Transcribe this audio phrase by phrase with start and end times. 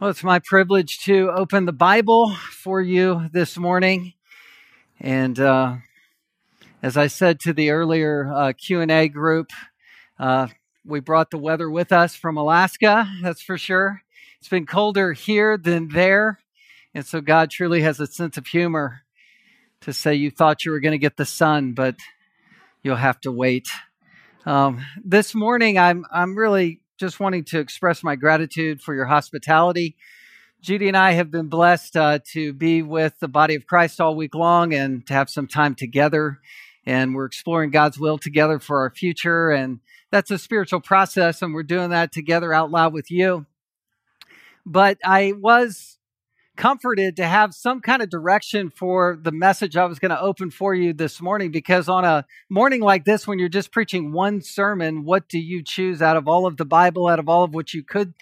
[0.00, 4.14] Well, it's my privilege to open the Bible for you this morning,
[4.98, 5.76] and uh,
[6.82, 9.50] as I said to the earlier uh, Q and A group,
[10.18, 10.46] uh,
[10.86, 13.06] we brought the weather with us from Alaska.
[13.22, 14.00] That's for sure.
[14.38, 16.38] It's been colder here than there,
[16.94, 19.02] and so God truly has a sense of humor
[19.82, 21.96] to say you thought you were going to get the sun, but
[22.82, 23.68] you'll have to wait.
[24.46, 29.96] Um, this morning, I'm I'm really just wanting to express my gratitude for your hospitality.
[30.60, 34.14] Judy and I have been blessed uh, to be with the body of Christ all
[34.14, 36.38] week long and to have some time together.
[36.84, 39.50] And we're exploring God's will together for our future.
[39.50, 43.46] And that's a spiritual process, and we're doing that together out loud with you.
[44.66, 45.96] But I was
[46.60, 50.50] comforted to have some kind of direction for the message I was going to open
[50.50, 54.42] for you this morning because on a morning like this, when you're just preaching one
[54.42, 57.54] sermon, what do you choose out of all of the Bible, out of all of
[57.54, 58.12] what you could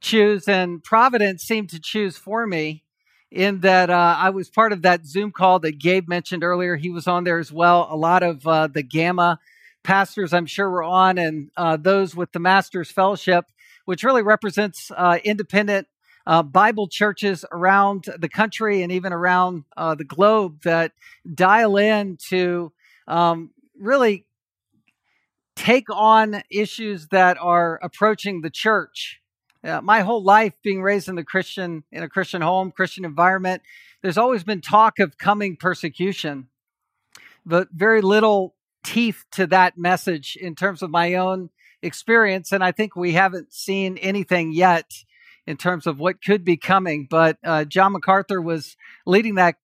[0.00, 0.48] choose?
[0.48, 2.84] And Providence seemed to choose for me
[3.30, 6.76] in that uh, I was part of that Zoom call that Gabe mentioned earlier.
[6.76, 7.86] He was on there as well.
[7.90, 9.38] A lot of uh, the Gamma
[9.82, 13.44] pastors, I'm sure, were on, and uh, those with the Masters Fellowship,
[13.84, 15.86] which really represents uh, independent
[16.26, 20.92] uh, Bible churches around the country and even around uh, the globe that
[21.34, 22.72] dial in to
[23.06, 24.26] um, really
[25.56, 29.20] take on issues that are approaching the church.
[29.62, 33.62] Uh, my whole life being raised in the Christian in a Christian home, Christian environment,
[34.02, 36.48] there's always been talk of coming persecution,
[37.46, 41.48] but very little teeth to that message in terms of my own
[41.80, 42.52] experience.
[42.52, 44.92] And I think we haven't seen anything yet
[45.46, 47.06] in terms of what could be coming.
[47.08, 49.56] But uh, John MacArthur was leading that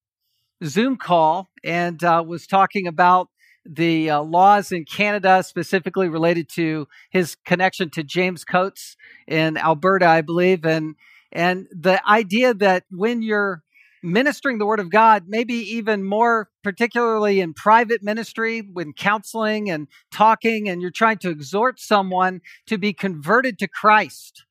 [0.65, 3.29] Zoom call and uh, was talking about
[3.65, 10.07] the uh, laws in Canada, specifically related to his connection to James Coates in Alberta,
[10.07, 10.97] I believe, and
[11.33, 13.63] and the idea that when you're
[14.03, 19.89] ministering the word of God, maybe even more particularly in private ministry, when counseling and
[20.11, 24.45] talking, and you're trying to exhort someone to be converted to Christ,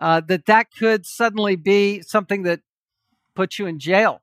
[0.00, 2.60] uh, that that could suddenly be something that
[3.36, 4.22] puts you in jail.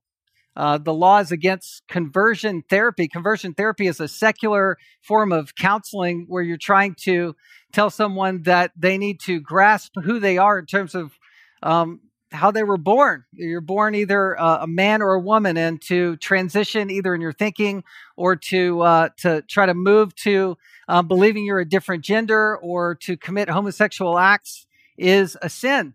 [0.55, 3.07] Uh, the laws against conversion therapy.
[3.07, 7.35] Conversion therapy is a secular form of counseling where you're trying to
[7.71, 11.13] tell someone that they need to grasp who they are in terms of
[11.61, 11.99] um,
[12.31, 13.23] how they were born.
[13.31, 17.33] You're born either uh, a man or a woman, and to transition either in your
[17.33, 17.83] thinking
[18.15, 20.57] or to uh, to try to move to
[20.87, 24.66] uh, believing you're a different gender or to commit homosexual acts
[24.97, 25.93] is a sin.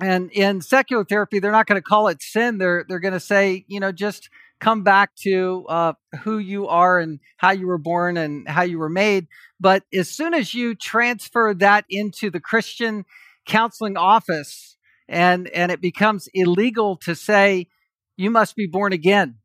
[0.00, 2.58] And in secular therapy, they're not going to call it sin.
[2.58, 4.28] They're they're going to say, you know, just
[4.60, 5.92] come back to uh,
[6.22, 9.26] who you are and how you were born and how you were made.
[9.58, 13.04] But as soon as you transfer that into the Christian
[13.46, 14.76] counseling office,
[15.08, 17.68] and and it becomes illegal to say
[18.16, 19.36] you must be born again.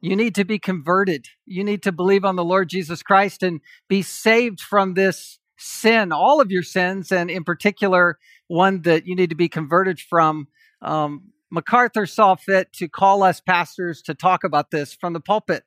[0.00, 1.26] You need to be converted.
[1.44, 6.12] You need to believe on the Lord Jesus Christ and be saved from this sin,
[6.12, 10.48] all of your sins, and in particular, one that you need to be converted from.
[10.80, 15.64] Um, MacArthur saw fit to call us pastors to talk about this from the pulpit.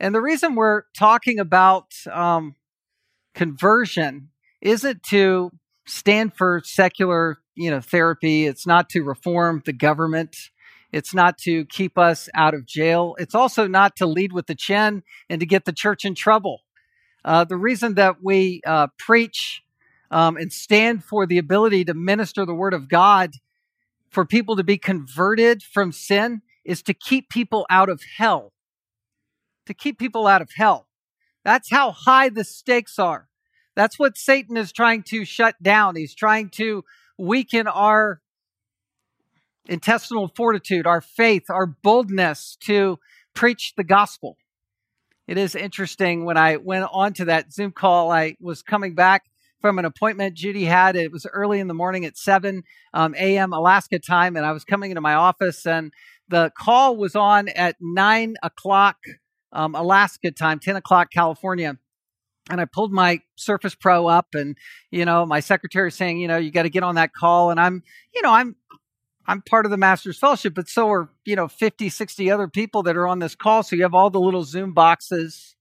[0.00, 2.56] And the reason we're talking about um,
[3.34, 4.30] conversion
[4.60, 5.50] isn't to
[5.86, 8.46] stand for secular, you know, therapy.
[8.46, 10.36] It's not to reform the government.
[10.92, 13.16] It's not to keep us out of jail.
[13.18, 16.60] It's also not to lead with the chin and to get the church in trouble.
[17.24, 19.62] Uh, the reason that we uh, preach
[20.10, 23.32] um, and stand for the ability to minister the word of God
[24.10, 28.52] for people to be converted from sin is to keep people out of hell.
[29.66, 30.86] To keep people out of hell.
[31.44, 33.28] That's how high the stakes are.
[33.74, 35.96] That's what Satan is trying to shut down.
[35.96, 36.84] He's trying to
[37.18, 38.20] weaken our
[39.66, 42.98] intestinal fortitude, our faith, our boldness to
[43.34, 44.36] preach the gospel.
[45.26, 49.24] It is interesting when I went on to that Zoom call, I was coming back
[49.60, 50.96] from an appointment Judy had.
[50.96, 52.62] It was early in the morning at 7
[52.92, 53.54] um, a.m.
[53.54, 55.92] Alaska time, and I was coming into my office, and
[56.28, 58.96] the call was on at 9 o'clock
[59.52, 61.78] um, Alaska time, 10 o'clock California.
[62.50, 64.58] And I pulled my Surface Pro up, and
[64.90, 67.50] you know, my secretary saying, you know, you got to get on that call.
[67.50, 67.82] And I'm,
[68.14, 68.56] you know, I'm
[69.26, 72.82] I'm part of the Masters Fellowship, but so are, you know, 50, 60 other people
[72.82, 73.62] that are on this call.
[73.62, 75.54] So you have all the little Zoom boxes.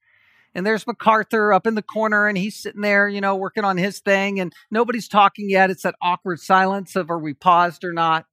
[0.55, 3.77] And there's MacArthur up in the corner and he's sitting there, you know, working on
[3.77, 5.71] his thing and nobody's talking yet.
[5.71, 8.25] It's that awkward silence of are we paused or not?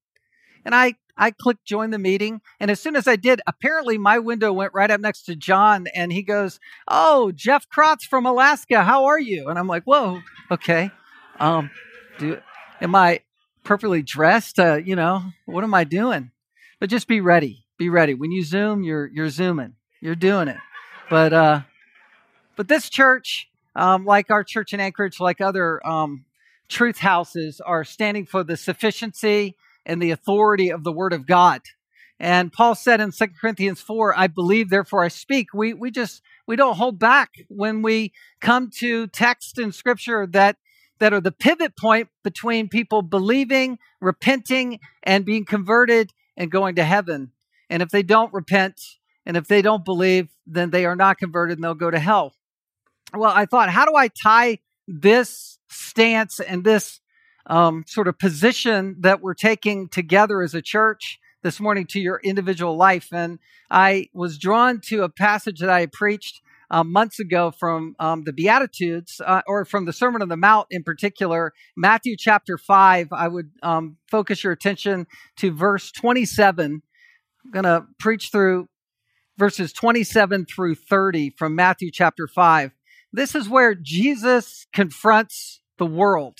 [0.64, 2.40] And I I clicked join the meeting.
[2.58, 5.86] And as soon as I did, apparently my window went right up next to John
[5.94, 8.82] and he goes, Oh, Jeff Crotts from Alaska.
[8.84, 9.48] How are you?
[9.48, 10.90] And I'm like, Whoa, okay.
[11.38, 11.70] Um,
[12.18, 12.38] do,
[12.80, 13.20] am I
[13.64, 14.58] perfectly dressed.
[14.58, 16.30] You know, what am I doing?
[16.78, 17.64] But just be ready.
[17.78, 18.14] Be ready.
[18.14, 19.74] When you zoom, you're you're zooming.
[20.00, 20.58] You're doing it.
[21.08, 21.60] But uh,
[22.56, 26.24] but this church, um, like our church in Anchorage, like other um,
[26.68, 31.62] truth houses, are standing for the sufficiency and the authority of the Word of God.
[32.18, 35.54] And Paul said in 2 Corinthians 4, I believe, therefore I speak.
[35.54, 40.56] We, we just, we don't hold back when we come to text in scripture that,
[41.00, 46.84] that are the pivot point between people believing, repenting, and being converted and going to
[46.84, 47.32] heaven.
[47.68, 48.80] And if they don't repent
[49.26, 52.34] and if they don't believe, then they are not converted and they'll go to hell.
[53.12, 57.00] Well, I thought, how do I tie this stance and this
[57.46, 62.20] um, sort of position that we're taking together as a church this morning to your
[62.22, 63.08] individual life.
[63.12, 63.38] And
[63.70, 68.32] I was drawn to a passage that I preached um, months ago from um, the
[68.32, 73.08] Beatitudes, uh, or from the Sermon on the Mount in particular, Matthew chapter 5.
[73.12, 75.06] I would um, focus your attention
[75.38, 76.82] to verse 27.
[77.44, 78.68] I'm going to preach through
[79.36, 82.72] verses 27 through 30 from Matthew chapter 5.
[83.12, 86.38] This is where Jesus confronts the world.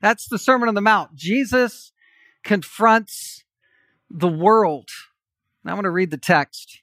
[0.00, 1.14] That's the Sermon on the Mount.
[1.14, 1.92] Jesus
[2.44, 3.44] confronts
[4.10, 4.88] the world.
[5.64, 6.82] I'm going to read the text.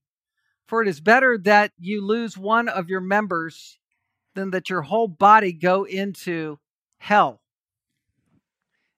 [0.71, 3.77] For it is better that you lose one of your members
[4.35, 6.59] than that your whole body go into
[6.97, 7.41] hell.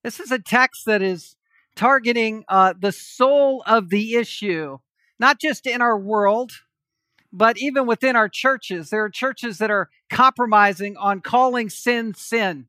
[0.04, 1.36] This is a text that is
[1.76, 4.78] targeting uh, the soul of the issue,
[5.18, 6.52] not just in our world,
[7.32, 8.92] but even within our churches.
[8.92, 12.68] There are churches that are compromising on calling sin sin.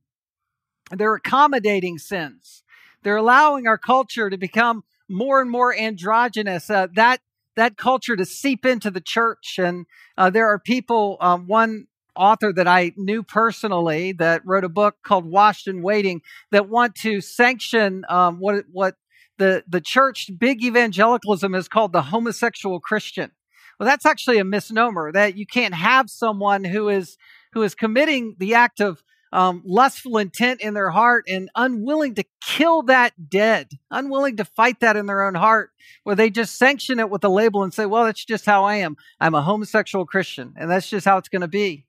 [0.90, 2.62] They're accommodating sins.
[3.02, 6.70] They're allowing our culture to become more and more androgynous.
[6.70, 7.20] Uh, that
[7.56, 9.86] that culture to seep into the church, and
[10.16, 11.16] uh, there are people.
[11.20, 11.86] Um, one
[12.16, 16.22] author that I knew personally that wrote a book called Washed and Waiting
[16.52, 18.96] that want to sanction um, what what
[19.38, 23.32] the the church big evangelicalism is called the homosexual Christian.
[23.78, 25.12] Well, that's actually a misnomer.
[25.12, 27.16] That you can't have someone who is
[27.52, 29.02] who is committing the act of
[29.34, 34.78] um, lustful intent in their heart and unwilling to kill that dead, unwilling to fight
[34.78, 35.72] that in their own heart,
[36.04, 38.76] where they just sanction it with a label and say, well, that's just how I
[38.76, 38.96] am.
[39.20, 41.84] I'm a homosexual Christian, and that's just how it's going to be.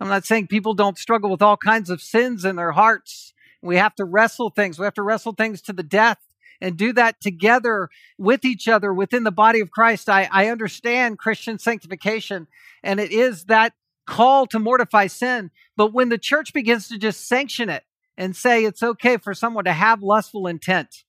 [0.00, 3.32] I'm not saying people don't struggle with all kinds of sins in their hearts.
[3.62, 4.76] We have to wrestle things.
[4.76, 6.18] We have to wrestle things to the death
[6.60, 7.88] and do that together
[8.18, 10.08] with each other within the body of Christ.
[10.08, 12.48] I, I understand Christian sanctification,
[12.82, 13.74] and it is that
[14.06, 15.50] call to mortify sin.
[15.76, 17.84] But when the church begins to just sanction it
[18.16, 21.04] and say it's okay for someone to have lustful intent,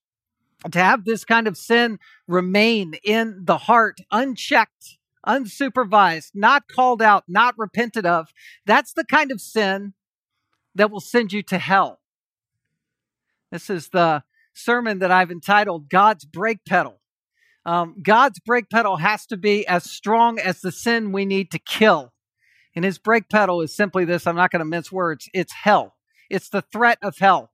[0.71, 4.97] to have this kind of sin remain in the heart unchecked,
[5.27, 8.30] unsupervised, not called out, not repented of,
[8.65, 9.94] that's the kind of sin
[10.74, 12.00] that will send you to hell.
[13.51, 16.99] This is the sermon that I've entitled God's Brake Pedal.
[17.66, 21.59] Um, God's brake pedal has to be as strong as the sin we need to
[21.59, 22.14] kill
[22.76, 25.96] and his brake pedal is simply this I'm not going to mince words it's hell.
[26.30, 27.52] It's the threat of hell.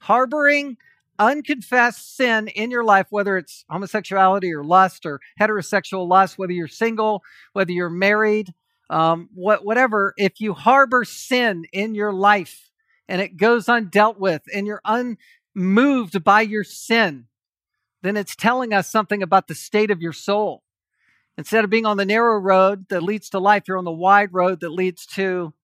[0.00, 0.76] Harboring
[1.18, 6.66] unconfessed sin in your life, whether it's homosexuality or lust or heterosexual lust, whether you're
[6.66, 7.22] single,
[7.52, 8.54] whether you're married,
[8.88, 12.70] um, what, whatever, if you harbor sin in your life
[13.08, 17.26] and it goes undealt with and you're unmoved by your sin,
[18.02, 20.62] then it's telling us something about the state of your soul.
[21.38, 24.32] Instead of being on the narrow road that leads to life, you're on the wide
[24.32, 25.54] road that leads to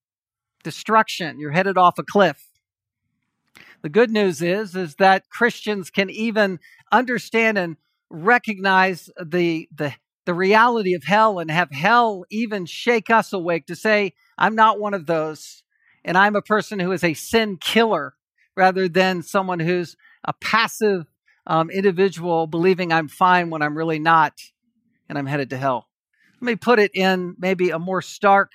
[0.63, 1.39] destruction.
[1.39, 2.47] You're headed off a cliff.
[3.83, 6.59] The good news is is that Christians can even
[6.91, 7.77] understand and
[8.09, 9.93] recognize the the
[10.25, 14.79] the reality of hell and have hell even shake us awake to say I'm not
[14.79, 15.63] one of those
[16.03, 18.13] and I'm a person who is a sin killer
[18.55, 19.95] rather than someone who's
[20.25, 21.05] a passive
[21.45, 24.33] um, individual believing I'm fine when I'm really not
[25.09, 25.87] and I'm headed to hell.
[26.41, 28.51] Let me put it in maybe a more stark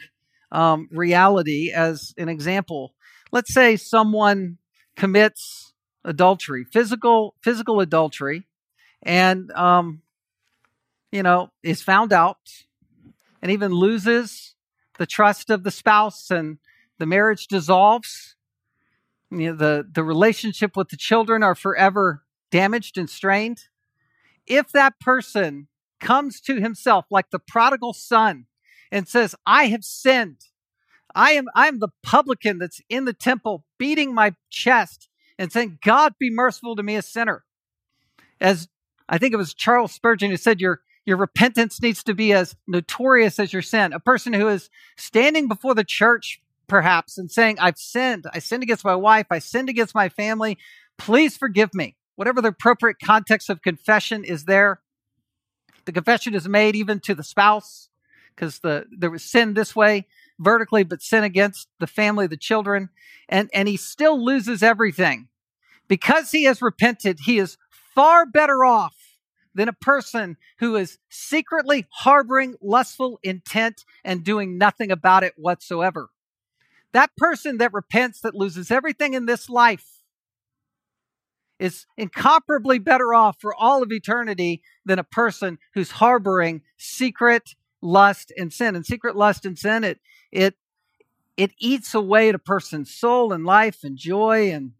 [0.52, 2.94] um, reality as an example.
[3.32, 4.58] Let's say someone
[4.96, 5.72] commits
[6.04, 8.46] adultery, physical physical adultery,
[9.02, 10.02] and um,
[11.10, 12.38] you know is found out,
[13.42, 14.54] and even loses
[14.98, 16.58] the trust of the spouse, and
[16.98, 18.36] the marriage dissolves.
[19.30, 23.64] you know, the, the relationship with the children are forever damaged and strained.
[24.46, 25.68] If that person
[26.02, 28.44] comes to himself like the prodigal son
[28.90, 30.40] and says, I have sinned.
[31.14, 35.78] I am I am the publican that's in the temple beating my chest and saying,
[35.84, 37.44] God be merciful to me, a sinner.
[38.40, 38.68] As
[39.08, 42.54] I think it was Charles Spurgeon who said, Your your repentance needs to be as
[42.66, 43.92] notorious as your sin.
[43.92, 48.26] A person who is standing before the church, perhaps, and saying, I've sinned.
[48.32, 49.26] I sinned against my wife.
[49.30, 50.58] I sinned against my family.
[50.98, 51.96] Please forgive me.
[52.14, 54.80] Whatever the appropriate context of confession is there.
[55.84, 57.88] The confession is made even to the spouse
[58.34, 60.06] because the there was sin this way
[60.38, 62.90] vertically, but sin against the family, the children,
[63.28, 65.28] and and he still loses everything
[65.88, 67.20] because he has repented.
[67.20, 67.58] He is
[67.94, 68.96] far better off
[69.54, 76.08] than a person who is secretly harboring lustful intent and doing nothing about it whatsoever.
[76.92, 80.01] That person that repents, that loses everything in this life,
[81.62, 88.32] is incomparably better off for all of eternity than a person who's harboring secret lust
[88.36, 88.74] and sin.
[88.74, 90.00] And secret lust and sin, it
[90.32, 90.56] it
[91.36, 94.72] it eats away at a person's soul and life and joy and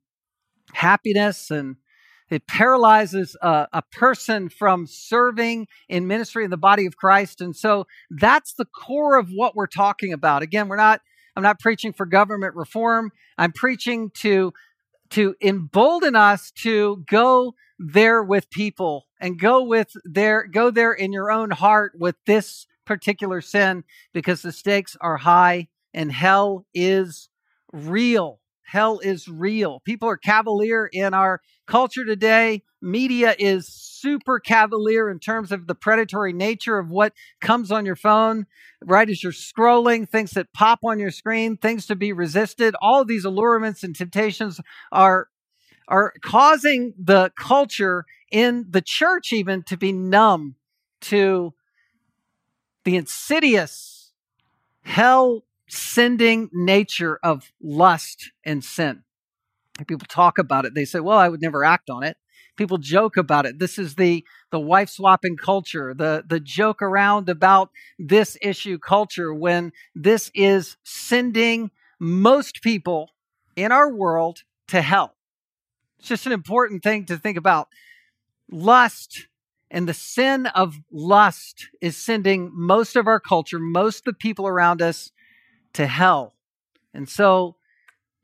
[0.72, 1.76] happiness and
[2.30, 7.42] it paralyzes a, a, person from serving in ministry in the body of Christ.
[7.42, 10.40] And so that's the core of what we're talking about.
[10.40, 11.02] Again, we're not,
[11.36, 13.10] I'm not preaching for government reform.
[13.36, 14.54] I'm preaching to,
[15.12, 21.12] to embolden us to go there with people and go with there, go there in
[21.12, 27.28] your own heart with this particular sin because the stakes are high and hell is
[27.72, 28.40] real.
[28.62, 29.80] Hell is real.
[29.80, 32.62] People are cavalier in our culture today.
[32.80, 33.68] Media is
[34.02, 38.46] super cavalier in terms of the predatory nature of what comes on your phone,
[38.84, 42.74] right as you're scrolling, things that pop on your screen, things to be resisted.
[42.82, 45.28] All these allurements and temptations are
[45.88, 50.56] are causing the culture in the church even to be numb
[51.00, 51.52] to
[52.84, 54.12] the insidious
[54.82, 59.02] hell sending nature of lust and sin.
[59.86, 60.74] People talk about it.
[60.74, 62.16] They say, well, I would never act on it.
[62.56, 63.58] People joke about it.
[63.58, 69.32] This is the, the wife swapping culture, the, the joke around about this issue culture
[69.32, 73.10] when this is sending most people
[73.56, 75.14] in our world to hell.
[75.98, 77.68] It's just an important thing to think about.
[78.50, 79.28] Lust
[79.70, 84.46] and the sin of lust is sending most of our culture, most of the people
[84.46, 85.12] around us
[85.74, 86.34] to hell.
[86.92, 87.56] And so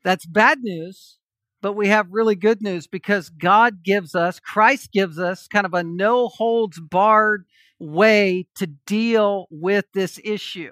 [0.03, 1.18] that's bad news,
[1.61, 5.73] but we have really good news because God gives us, Christ gives us kind of
[5.73, 7.45] a no holds barred
[7.79, 10.71] way to deal with this issue.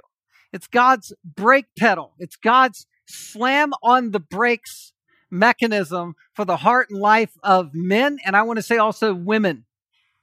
[0.53, 4.93] It's God's brake pedal, it's God's slam on the brakes
[5.29, 9.65] mechanism for the heart and life of men, and I want to say also women.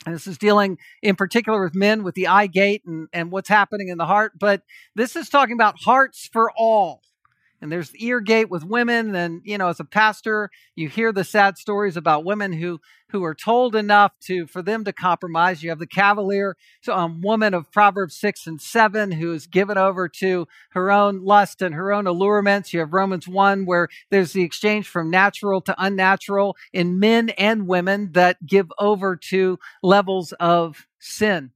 [0.07, 3.49] And this is dealing in particular with men with the eye gate and, and what's
[3.49, 4.33] happening in the heart.
[4.39, 4.63] But
[4.95, 7.01] this is talking about hearts for all
[7.65, 11.13] and there's the ear gate with women and you know as a pastor you hear
[11.13, 12.79] the sad stories about women who
[13.09, 15.63] who are told enough to for them to compromise.
[15.63, 19.79] You have the cavalier so um, woman of proverbs 6 and 7 who is given
[19.79, 22.75] over to her own lust and her own allurements.
[22.75, 27.67] You have romans 1 where there's the exchange from natural to unnatural in men and
[27.67, 31.53] women that give over to levels of sin.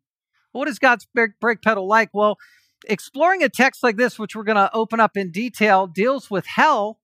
[0.53, 2.09] What is god's brake pedal like?
[2.15, 2.39] Well
[2.87, 6.47] exploring a text like this, which we're going to open up in detail, deals with
[6.47, 6.99] hell.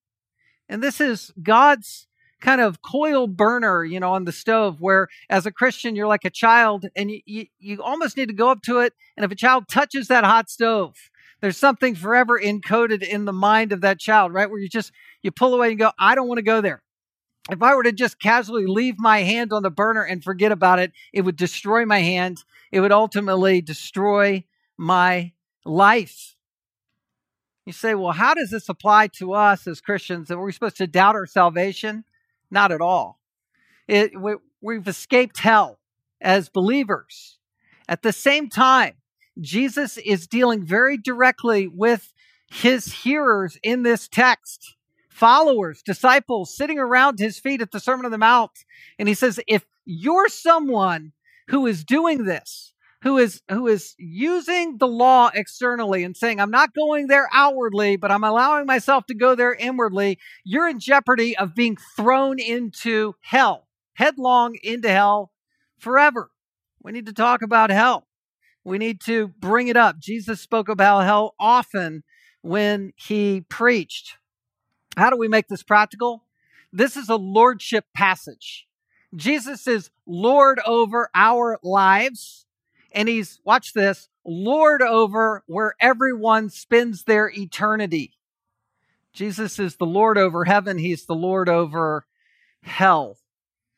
[0.68, 2.06] And this is God's
[2.40, 6.24] kind of coil burner, you know, on the stove, where as a Christian, you're like
[6.24, 8.92] a child and you, you, you almost need to go up to it.
[9.16, 10.94] And if a child touches that hot stove,
[11.40, 14.48] there's something forever encoded in the mind of that child, right?
[14.48, 16.82] Where you just, you pull away and go, I don't want to go there.
[17.50, 20.78] If I were to just casually leave my hand on the burner and forget about
[20.78, 22.42] it, it would destroy my hand.
[22.72, 24.44] It would ultimately destroy
[24.78, 25.33] my
[25.64, 26.36] life.
[27.66, 30.30] You say, well, how does this apply to us as Christians?
[30.30, 32.04] Are we supposed to doubt our salvation?
[32.50, 33.20] Not at all.
[33.88, 35.78] It, we, we've escaped hell
[36.20, 37.38] as believers.
[37.88, 38.94] At the same time,
[39.40, 42.12] Jesus is dealing very directly with
[42.50, 44.76] his hearers in this text
[45.08, 48.50] followers, disciples sitting around his feet at the Sermon on the Mount.
[48.98, 51.12] And he says, if you're someone
[51.48, 52.73] who is doing this,
[53.04, 57.96] who is who is using the law externally and saying i'm not going there outwardly
[57.96, 63.14] but i'm allowing myself to go there inwardly you're in jeopardy of being thrown into
[63.20, 65.30] hell headlong into hell
[65.78, 66.30] forever.
[66.82, 68.06] We need to talk about hell.
[68.64, 69.98] We need to bring it up.
[69.98, 72.02] Jesus spoke about hell often
[72.42, 74.16] when he preached.
[74.96, 76.24] How do we make this practical?
[76.72, 78.66] This is a lordship passage.
[79.14, 82.46] Jesus is Lord over our lives,
[82.94, 88.12] and he's, watch this, Lord over where everyone spends their eternity.
[89.12, 92.06] Jesus is the Lord over heaven, he's the Lord over
[92.62, 93.18] hell.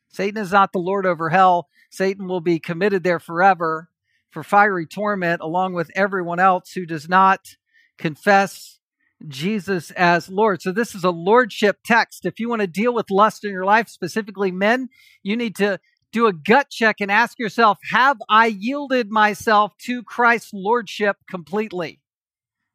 [0.09, 1.67] Satan is not the Lord over hell.
[1.89, 3.89] Satan will be committed there forever
[4.31, 7.55] for fiery torment, along with everyone else who does not
[7.97, 8.79] confess
[9.27, 10.61] Jesus as Lord.
[10.61, 12.25] So, this is a lordship text.
[12.25, 14.89] If you want to deal with lust in your life, specifically men,
[15.23, 15.79] you need to
[16.11, 21.99] do a gut check and ask yourself Have I yielded myself to Christ's lordship completely?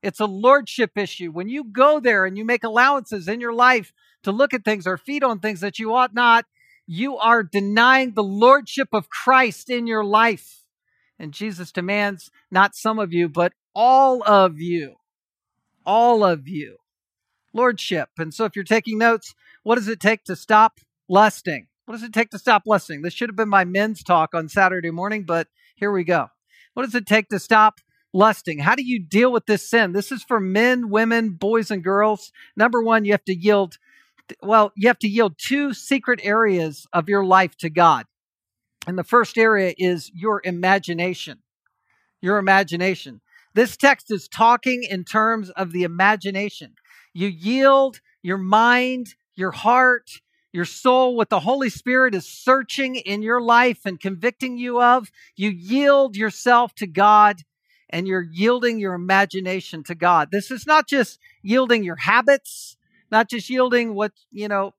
[0.02, 1.30] It's a lordship issue.
[1.30, 3.92] When you go there and you make allowances in your life
[4.24, 6.44] to look at things or feed on things that you ought not,
[6.86, 10.64] you are denying the lordship of Christ in your life.
[11.18, 14.96] And Jesus demands not some of you, but all of you.
[15.86, 16.78] All of you.
[17.52, 18.08] Lordship.
[18.18, 21.68] And so if you're taking notes, what does it take to stop lusting?
[21.84, 23.02] What does it take to stop lusting?
[23.02, 26.28] This should have been my men's talk on Saturday morning, but here we go.
[26.74, 27.80] What does it take to stop
[28.12, 28.60] lusting?
[28.60, 29.92] How do you deal with this sin?
[29.92, 32.30] This is for men, women, boys, and girls.
[32.56, 33.78] Number one, you have to yield
[34.40, 38.06] well, you have to yield two secret areas of your life to God.
[38.86, 41.38] And the first area is your imagination.
[42.20, 43.20] Your imagination.
[43.54, 46.74] This text is talking in terms of the imagination.
[47.12, 50.08] You yield your mind, your heart,
[50.52, 55.10] your soul, what the Holy Spirit is searching in your life and convicting you of.
[55.34, 57.42] You yield yourself to God
[57.88, 60.28] and you're yielding your imagination to God.
[60.30, 62.76] This is not just yielding your habits,
[63.10, 64.74] not just yielding what, you know,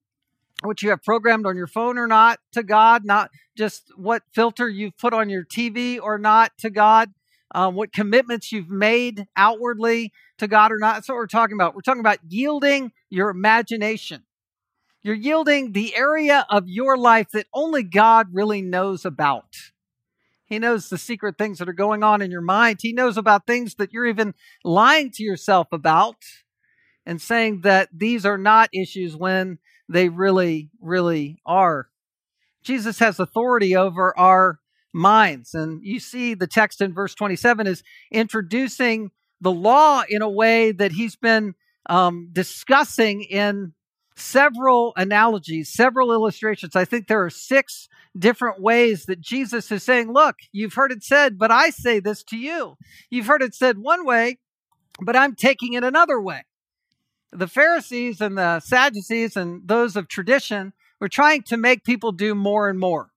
[0.62, 4.70] what you have programmed on your phone or not to God, not just what filter
[4.70, 7.14] you've put on your TV or not to God,
[7.54, 10.96] um, what commitments you've made outwardly to God or not.
[10.96, 11.76] That's what we're talking about.
[11.76, 14.24] We're talking about yielding your imagination.
[15.04, 19.56] You're yielding the area of your life that only God really knows about.
[20.46, 22.80] He knows the secret things that are going on in your mind.
[22.82, 26.18] He knows about things that you're even lying to yourself about
[27.06, 31.90] and saying that these are not issues when they really, really are.
[32.64, 34.60] Jesus has authority over our
[34.94, 35.54] minds.
[35.54, 40.72] And you see the text in verse 27 is introducing the law in a way
[40.72, 41.56] that he's been
[41.90, 43.74] um, discussing in
[44.16, 46.76] several analogies, several illustrations.
[46.76, 51.04] I think there are six different ways that Jesus is saying, Look, you've heard it
[51.04, 52.78] said, but I say this to you.
[53.10, 54.40] You've heard it said one way,
[55.02, 56.44] but I'm taking it another way
[57.34, 62.36] the Pharisees and the Sadducees and those of tradition were trying to make people do
[62.36, 63.10] more and more.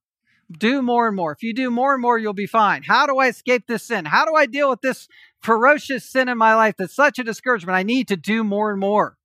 [0.51, 1.33] Do more and more.
[1.33, 2.83] If you do more and more, you'll be fine.
[2.83, 4.05] How do I escape this sin?
[4.05, 5.07] How do I deal with this
[5.41, 7.75] ferocious sin in my life that's such a discouragement?
[7.75, 9.17] I need to do more and more.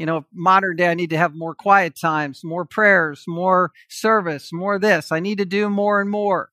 [0.00, 4.50] You know, modern day, I need to have more quiet times, more prayers, more service,
[4.50, 5.12] more this.
[5.12, 6.48] I need to do more and more.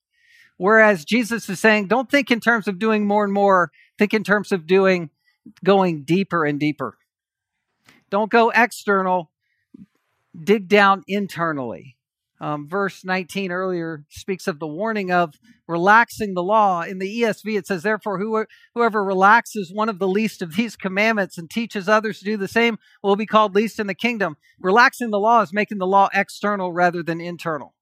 [0.57, 4.25] Whereas Jesus is saying, don't think in terms of doing more and more, think in
[4.25, 5.12] terms of doing,
[5.63, 6.97] going deeper and deeper.
[8.10, 9.31] Don't go external,
[10.38, 11.96] dig down internally.
[12.39, 15.36] Um, verse 19 earlier speaks of the warning of
[15.67, 16.82] relaxing the law.
[16.84, 20.76] In the ESV, it says, Therefore, whoever, whoever relaxes one of the least of these
[20.76, 24.38] commandments and teaches others to do the same will be called least in the kingdom.
[24.60, 27.73] Relaxing the law is making the law external rather than internal,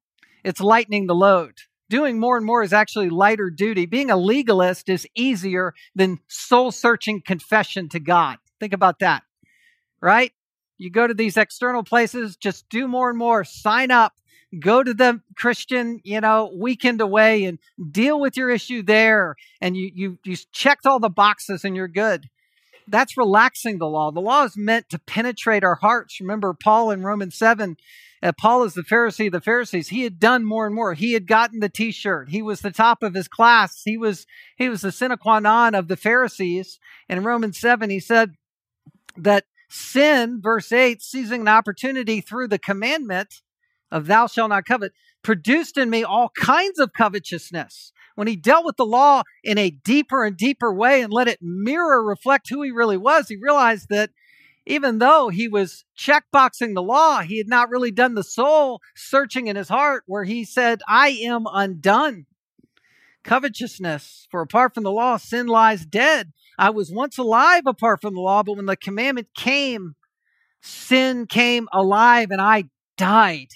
[0.44, 1.54] it's lightening the load.
[1.88, 3.86] Doing more and more is actually lighter duty.
[3.86, 8.38] Being a legalist is easier than soul searching confession to God.
[8.60, 9.22] Think about that
[10.06, 10.32] right?
[10.78, 14.14] You go to these external places, just do more and more, sign up,
[14.60, 17.60] go to the Christian, you know, weekend away and
[17.92, 19.36] deal with your issue there.
[19.62, 22.30] And you, you, you checked all the boxes and you're good.
[22.88, 24.12] That's relaxing the law.
[24.12, 26.22] The law is meant to penetrate our hearts.
[26.22, 27.78] Remember Paul in Romans 7
[28.24, 29.90] uh, Paul is the Pharisee of the Pharisees.
[29.90, 30.96] He had done more and more.
[30.96, 32.30] He had gotten the T-shirt.
[32.30, 33.84] He was the top of his class.
[33.84, 36.80] He was he was the sine qua non of the Pharisees.
[37.08, 38.32] And in Romans seven, he said
[39.16, 43.42] that Sin, verse 8, seizing an opportunity through the commandment
[43.92, 47.92] of thou shalt not covet, produced in me all kinds of covetousness.
[48.16, 51.40] When he dealt with the law in a deeper and deeper way and let it
[51.42, 54.12] mirror reflect who he really was, he realized that
[54.66, 59.48] even though he was checkboxing the law, he had not really done the soul searching
[59.48, 62.26] in his heart where he said, I am undone.
[63.24, 66.32] Covetousness, for apart from the law, sin lies dead.
[66.58, 69.96] I was once alive apart from the law, but when the commandment came,
[70.62, 72.66] sin came alive and I
[72.98, 73.50] died.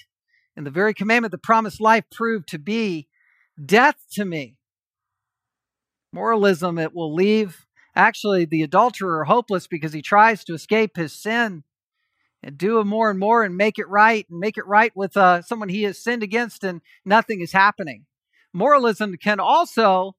[0.56, 3.08] And the very commandment, the promised life, proved to be
[3.64, 4.56] death to me.
[6.12, 11.64] Moralism, it will leave actually the adulterer hopeless because he tries to escape his sin.
[12.42, 15.42] and do more and more and make it right and make it right with uh,
[15.42, 18.06] someone he has sinned against and nothing is happening.
[18.52, 20.16] Moralism can also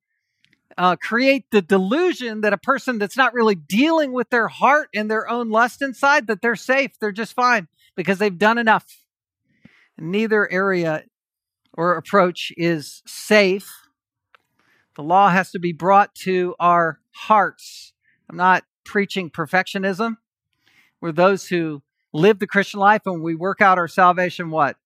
[0.77, 5.09] uh, create the delusion that a person that's not really dealing with their heart and
[5.09, 8.85] their own lust inside that they're safe, they're just fine because they've done enough.
[9.97, 11.03] Neither area
[11.73, 13.69] or approach is safe.
[14.95, 17.93] The law has to be brought to our hearts.
[18.29, 20.17] I'm not preaching perfectionism.
[20.99, 21.81] We're those who
[22.13, 24.77] live the Christian life and we work out our salvation what?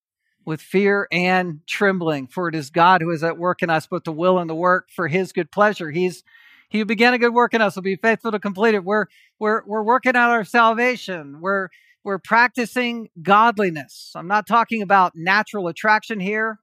[0.45, 4.03] With fear and trembling, for it is God who is at work in us, both
[4.03, 5.89] the will and the work for his good pleasure.
[5.89, 6.23] He's
[6.69, 8.83] he began a good work in us will be faithful to complete it.
[8.83, 9.07] We're
[9.39, 11.41] we're we're working out our salvation.
[11.41, 11.69] We're
[12.05, 14.13] we're practicing godliness.
[14.15, 16.59] I'm not talking about natural attraction here,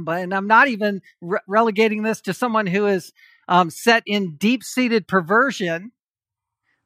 [0.00, 3.12] but and I'm not even re- relegating this to someone who is
[3.48, 5.92] um, set in deep seated perversion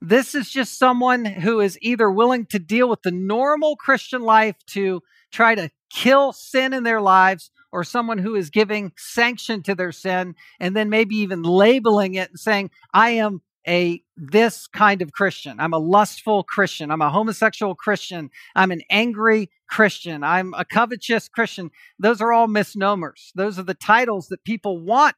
[0.00, 4.56] this is just someone who is either willing to deal with the normal Christian life
[4.68, 9.74] to try to kill sin in their lives, or someone who is giving sanction to
[9.74, 15.02] their sin and then maybe even labeling it and saying, I am a this kind
[15.02, 15.58] of Christian.
[15.60, 16.90] I'm a lustful Christian.
[16.90, 18.30] I'm a homosexual Christian.
[18.54, 20.22] I'm an angry Christian.
[20.22, 21.70] I'm a covetous Christian.
[21.98, 23.32] Those are all misnomers.
[23.34, 25.16] Those are the titles that people want.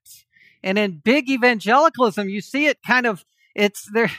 [0.63, 4.11] And in big evangelicalism, you see it kind of, it's there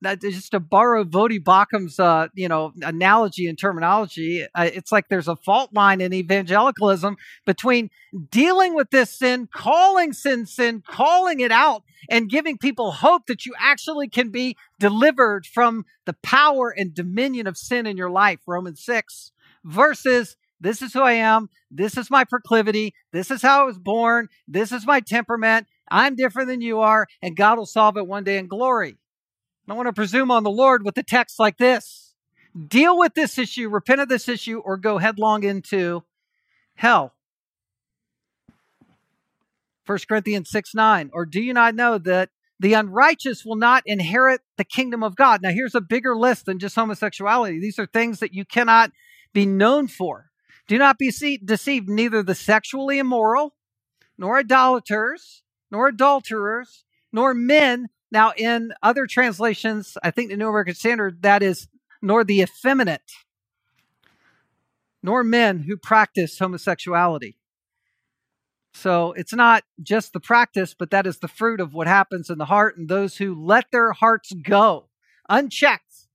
[0.00, 5.08] that just to borrow Voddie Baucham's uh, you know analogy and terminology, uh, it's like
[5.08, 7.16] there's a fault line in evangelicalism
[7.46, 7.90] between
[8.30, 13.46] dealing with this sin, calling sin sin, calling it out, and giving people hope that
[13.46, 18.40] you actually can be delivered from the power and dominion of sin in your life.
[18.46, 19.32] Romans six
[19.64, 21.48] versus this is who I am.
[21.70, 22.94] This is my proclivity.
[23.12, 24.28] This is how I was born.
[24.46, 25.66] This is my temperament.
[25.90, 28.96] I'm different than you are, and God will solve it one day in glory.
[29.66, 32.14] I don't want to presume on the Lord with a text like this.
[32.68, 36.04] Deal with this issue, repent of this issue, or go headlong into
[36.74, 37.14] hell.
[39.86, 41.10] 1 Corinthians 6 9.
[41.12, 42.28] Or do you not know that
[42.60, 45.42] the unrighteous will not inherit the kingdom of God?
[45.42, 47.58] Now, here's a bigger list than just homosexuality.
[47.58, 48.92] These are things that you cannot
[49.32, 50.30] be known for.
[50.68, 51.10] Do not be
[51.44, 53.54] deceived, neither the sexually immoral,
[54.16, 60.74] nor idolaters, nor adulterers, nor men now, in other translations, I think the New American
[60.74, 61.68] Standard, that is,
[62.00, 63.12] nor the effeminate,
[65.02, 67.36] nor men who practice homosexuality.
[68.72, 72.38] So it's not just the practice, but that is the fruit of what happens in
[72.38, 74.88] the heart and those who let their hearts go
[75.28, 76.08] unchecked.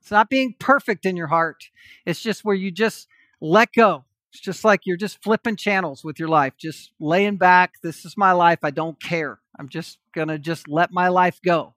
[0.00, 1.64] It's not being perfect in your heart.
[2.06, 3.08] It's just where you just
[3.40, 4.04] let go.
[4.32, 7.74] It's just like you're just flipping channels with your life, just laying back.
[7.82, 8.58] This is my life.
[8.62, 9.38] I don't care.
[9.58, 11.74] I'm just going to just let my life go.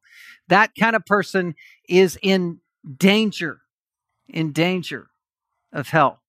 [0.49, 1.55] That kind of person
[1.87, 2.59] is in
[2.97, 3.61] danger,
[4.27, 5.07] in danger
[5.71, 6.21] of hell.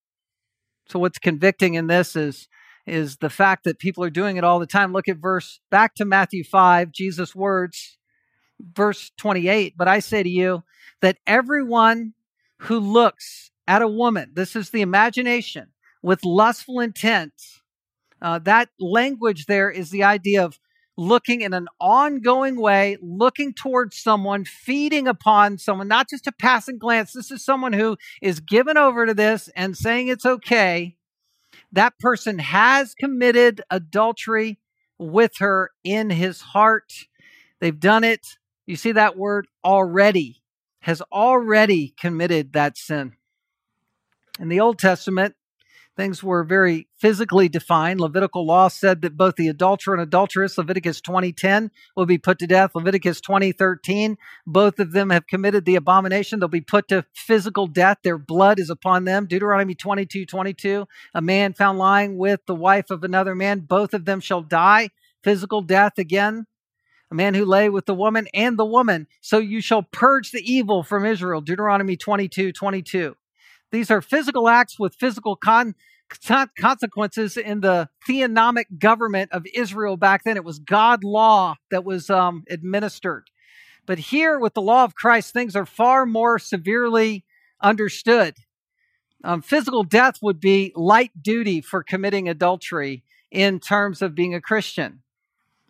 [0.87, 2.49] So what's convicting in this is
[2.87, 4.93] is the fact that people are doing it all the time.
[4.93, 7.97] Look at verse back to Matthew 5, Jesus' words,
[8.61, 9.75] verse 28.
[9.77, 10.65] But I say to you
[11.01, 12.15] that everyone
[12.59, 15.69] who looks at a woman, this is the imagination,
[16.03, 17.33] with lustful intent,
[18.21, 20.59] uh, that language there is the idea of
[20.97, 26.79] looking in an ongoing way, looking towards someone, feeding upon someone, not just a passing
[26.79, 27.13] glance.
[27.13, 30.97] This is someone who is given over to this and saying it's okay.
[31.73, 34.59] That person has committed adultery
[34.99, 36.93] with her in his heart.
[37.61, 38.37] They've done it.
[38.67, 40.43] You see that word already,
[40.81, 43.15] has already committed that sin.
[44.39, 45.35] In the Old Testament,
[45.95, 48.01] Things were very physically defined.
[48.01, 52.47] Levitical law said that both the adulterer and adulteress, Leviticus 20:10, will be put to
[52.47, 52.75] death.
[52.75, 56.41] Leviticus 20:13, both of them have committed the abomination.
[56.41, 57.99] They'll be put to physical death.
[58.03, 59.27] Their blood is upon them.
[59.27, 64.21] Deuteronomy 22:22, a man found lying with the wife of another man, both of them
[64.21, 64.89] shall die.
[65.23, 66.47] Physical death again
[67.11, 69.07] a man who lay with the woman and the woman.
[69.21, 71.43] So you shall purge the evil from Israel.
[71.43, 73.15] Deuteronomy 22, 22.
[73.73, 75.75] These are physical acts with physical con-
[76.59, 80.37] consequences in the theonomic government of Israel back then.
[80.37, 83.31] It was God law that was um, administered.
[83.87, 87.25] But here, with the law of Christ, things are far more severely
[87.61, 88.37] understood.
[89.25, 94.41] Um, physical death would be light duty for committing adultery in terms of being a
[94.41, 95.03] Christian.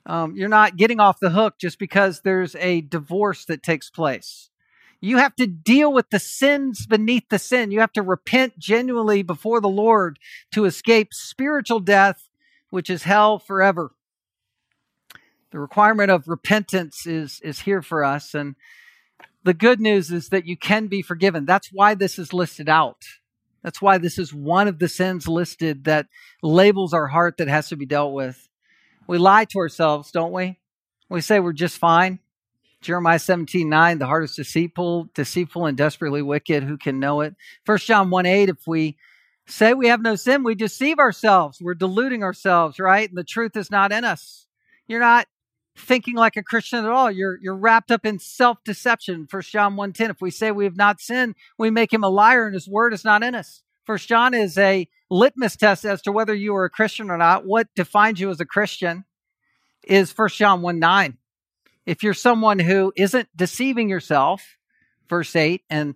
[0.05, 4.51] Um, you're not getting off the hook just because there's a divorce that takes place.
[5.05, 7.73] You have to deal with the sins beneath the sin.
[7.73, 10.21] You have to repent genuinely before the Lord
[10.53, 12.29] to escape spiritual death,
[12.71, 13.91] which is hell forever.
[15.51, 18.33] The requirement of repentance is, is here for us.
[18.33, 18.55] And
[19.43, 21.47] the good news is that you can be forgiven.
[21.47, 23.03] That's why this is listed out.
[23.65, 26.07] That's why this is one of the sins listed that
[26.45, 28.49] labels our heart that has to be dealt with.
[29.09, 30.61] We lie to ourselves, don't we?
[31.09, 32.21] We say we're just fine.
[32.83, 36.65] Jeremiah 17, 9, the heart is deceitful, deceitful and desperately wicked.
[36.65, 37.35] Who can know it?
[37.65, 38.97] 1 John 1, 8, if we
[39.47, 41.59] say we have no sin, we deceive ourselves.
[41.61, 43.09] We're deluding ourselves, right?
[43.09, 44.47] And the truth is not in us.
[44.87, 45.27] You're not
[45.77, 47.11] thinking like a Christian at all.
[47.11, 49.27] You're you're wrapped up in self-deception.
[49.29, 50.11] First John 1:10.
[50.11, 52.93] If we say we have not sinned, we make him a liar and his word
[52.93, 53.63] is not in us.
[53.85, 57.47] First John is a litmus test as to whether you are a Christian or not.
[57.47, 59.05] What defines you as a Christian
[59.83, 61.19] is First John 1 9.
[61.87, 64.57] If you're someone who isn't deceiving yourself,
[65.09, 65.95] verse 8, and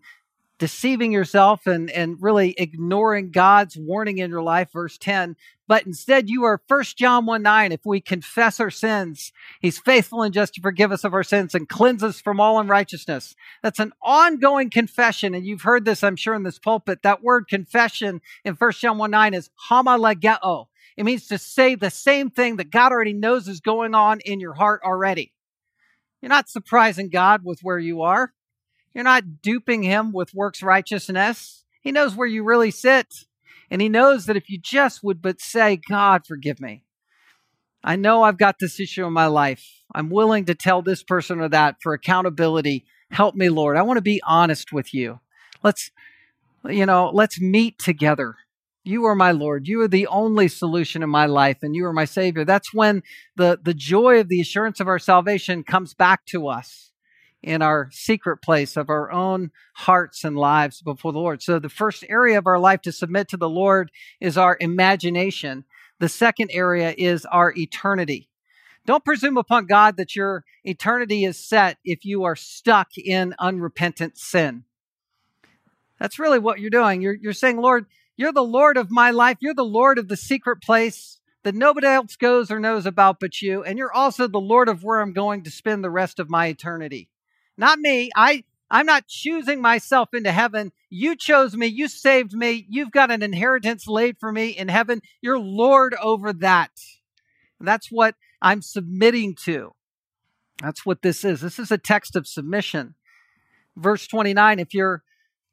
[0.58, 5.36] deceiving yourself and, and really ignoring God's warning in your life, verse 10.
[5.68, 7.72] But instead, you are First John 1 9.
[7.72, 11.54] If we confess our sins, He's faithful and just to forgive us of our sins
[11.54, 13.34] and cleanse us from all unrighteousness.
[13.62, 15.34] That's an ongoing confession.
[15.34, 17.02] And you've heard this, I'm sure, in this pulpit.
[17.02, 20.66] That word confession in First John 1 9 is homologeo.
[20.96, 24.40] It means to say the same thing that God already knows is going on in
[24.40, 25.32] your heart already.
[26.26, 28.32] You're not surprising God with where you are.
[28.92, 31.64] You're not duping him with works righteousness.
[31.82, 33.14] He knows where you really sit.
[33.70, 36.82] And he knows that if you just would but say, God, forgive me.
[37.84, 39.64] I know I've got this issue in my life.
[39.94, 42.86] I'm willing to tell this person or that for accountability.
[43.12, 43.76] Help me, Lord.
[43.76, 45.20] I want to be honest with you.
[45.62, 45.92] Let's,
[46.68, 48.34] you know, let's meet together.
[48.86, 49.66] You are my Lord.
[49.66, 52.44] You are the only solution in my life, and you are my Savior.
[52.44, 53.02] That's when
[53.34, 56.92] the, the joy of the assurance of our salvation comes back to us
[57.42, 61.42] in our secret place of our own hearts and lives before the Lord.
[61.42, 65.64] So the first area of our life to submit to the Lord is our imagination.
[65.98, 68.28] The second area is our eternity.
[68.86, 74.16] Don't presume upon God that your eternity is set if you are stuck in unrepentant
[74.16, 74.62] sin.
[75.98, 77.02] That's really what you're doing.
[77.02, 79.38] You're, you're saying, Lord, you're the Lord of my life.
[79.40, 83.40] You're the Lord of the secret place that nobody else goes or knows about but
[83.40, 83.62] you.
[83.62, 86.46] And you're also the Lord of where I'm going to spend the rest of my
[86.46, 87.08] eternity.
[87.56, 88.10] Not me.
[88.16, 90.72] I I'm not choosing myself into heaven.
[90.90, 91.66] You chose me.
[91.66, 92.66] You saved me.
[92.68, 95.02] You've got an inheritance laid for me in heaven.
[95.20, 96.72] You're Lord over that.
[97.60, 99.72] That's what I'm submitting to.
[100.60, 101.42] That's what this is.
[101.42, 102.94] This is a text of submission.
[103.76, 105.02] Verse 29 if your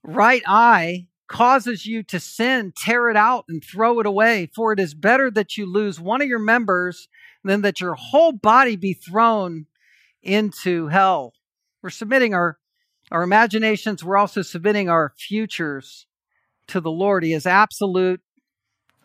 [0.02, 4.79] right eye causes you to sin, tear it out and throw it away, for it
[4.79, 7.07] is better that you lose one of your members
[7.43, 9.65] than that your whole body be thrown
[10.21, 11.33] into hell.
[11.81, 12.57] We're submitting our,
[13.12, 14.03] our imaginations.
[14.03, 16.07] We're also submitting our futures
[16.67, 17.23] to the Lord.
[17.23, 18.21] He has absolute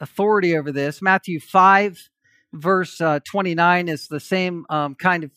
[0.00, 1.02] authority over this.
[1.02, 1.98] Matthew 5,
[2.52, 5.30] verse uh, 29 is the same um, kind of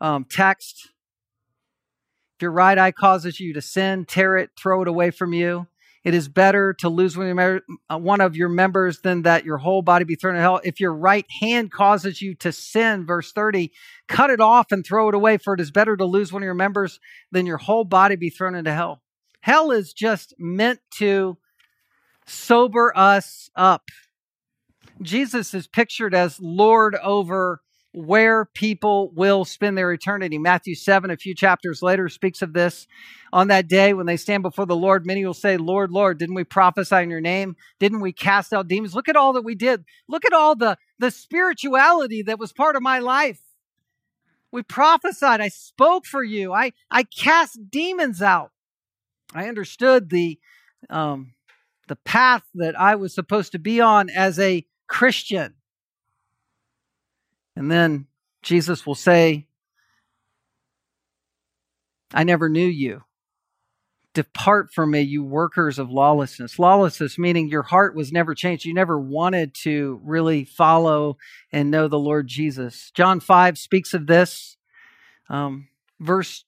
[0.00, 0.90] um, text.
[2.36, 5.66] If your right eye causes you to sin, tear it, throw it away from you.
[6.06, 7.58] It is better to lose uh,
[7.98, 10.60] one of your members than that your whole body be thrown in hell.
[10.62, 13.72] If your right hand causes you to sin, verse 30,
[14.06, 16.44] cut it off and throw it away, for it is better to lose one of
[16.44, 17.00] your members
[17.32, 19.02] than your whole body be thrown into hell.
[19.40, 21.38] Hell is just meant to
[22.24, 23.88] sober us up.
[25.02, 27.62] Jesus is pictured as Lord over
[27.96, 30.36] where people will spend their eternity.
[30.36, 32.86] Matthew 7, a few chapters later, speaks of this.
[33.32, 36.34] On that day when they stand before the Lord, many will say, Lord, Lord, didn't
[36.34, 37.56] we prophesy in your name?
[37.80, 38.94] Didn't we cast out demons?
[38.94, 39.86] Look at all that we did.
[40.08, 43.40] Look at all the, the spirituality that was part of my life.
[44.52, 45.40] We prophesied.
[45.40, 46.52] I spoke for you.
[46.52, 48.52] I, I cast demons out.
[49.34, 50.38] I understood the,
[50.90, 51.32] um,
[51.88, 55.54] the path that I was supposed to be on as a Christian.
[57.56, 58.06] And then
[58.42, 59.48] Jesus will say,
[62.12, 63.02] I never knew you.
[64.14, 66.58] Depart from me, you workers of lawlessness.
[66.58, 68.64] Lawlessness meaning your heart was never changed.
[68.64, 71.18] You never wanted to really follow
[71.52, 72.90] and know the Lord Jesus.
[72.94, 74.56] John 5 speaks of this.
[75.28, 75.68] Um,
[76.00, 76.44] verse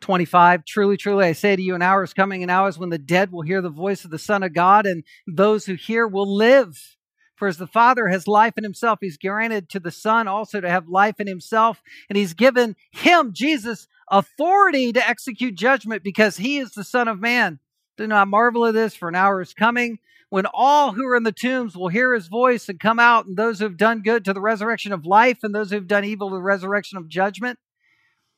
[0.00, 2.98] 25 Truly, truly, I say to you, an hour is coming, and hours when the
[2.98, 6.32] dead will hear the voice of the Son of God, and those who hear will
[6.32, 6.96] live.
[7.36, 10.68] For as the Father has life in himself, he's granted to the Son also to
[10.68, 11.82] have life in himself.
[12.08, 17.20] And he's given him, Jesus, authority to execute judgment because he is the Son of
[17.20, 17.60] Man.
[17.96, 21.22] Do not marvel at this, for an hour is coming when all who are in
[21.22, 24.24] the tombs will hear his voice and come out, and those who have done good
[24.24, 27.08] to the resurrection of life, and those who have done evil to the resurrection of
[27.08, 27.58] judgment.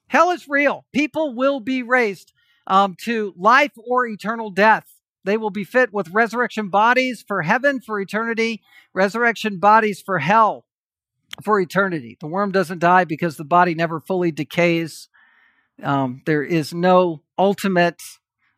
[0.08, 0.84] Hell is real.
[0.92, 2.32] People will be raised
[2.66, 4.86] um, to life or eternal death.
[5.24, 8.62] They will be fit with resurrection bodies for heaven for eternity,
[8.94, 10.64] resurrection bodies for hell
[11.42, 12.16] for eternity.
[12.20, 15.08] The worm doesn't die because the body never fully decays.
[15.82, 18.02] Um, there is no ultimate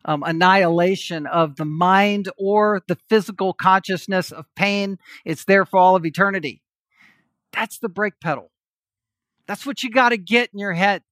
[0.05, 4.99] um, annihilation of the mind or the physical consciousness of pain.
[5.25, 6.63] It's there for all of eternity.
[7.53, 8.51] That's the brake pedal.
[9.47, 11.03] That's what you got to get in your head.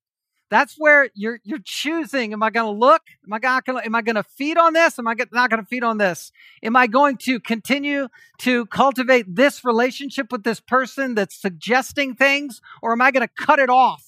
[0.50, 2.32] That's where you're you're choosing.
[2.32, 3.02] Am I going to look?
[3.26, 4.98] Am I going am I going to feed on this?
[4.98, 6.32] Am I not going to feed on this?
[6.62, 8.08] Am I going to continue
[8.38, 13.44] to cultivate this relationship with this person that's suggesting things, or am I going to
[13.44, 14.04] cut it off?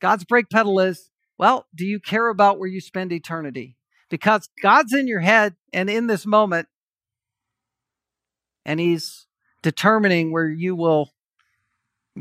[0.00, 3.76] God's brake pedal is well, do you care about where you spend eternity?
[4.10, 6.68] Because God's in your head and in this moment,
[8.66, 9.26] and He's
[9.62, 11.10] determining where you will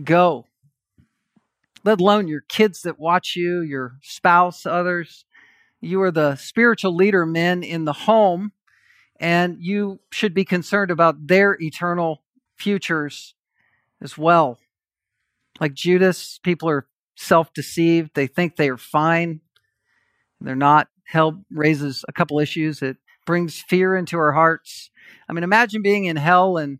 [0.03, 0.45] go,
[1.83, 5.25] let alone your kids that watch you, your spouse, others.
[5.81, 8.51] You are the spiritual leader, men, in the home,
[9.19, 12.23] and you should be concerned about their eternal
[12.57, 13.33] futures
[14.01, 14.59] as well.
[15.59, 18.11] Like Judas, people are self deceived.
[18.13, 19.41] They think they are fine.
[20.41, 20.87] They're not.
[21.05, 22.81] Hell raises a couple issues.
[22.81, 24.89] It brings fear into our hearts.
[25.27, 26.79] I mean, imagine being in hell and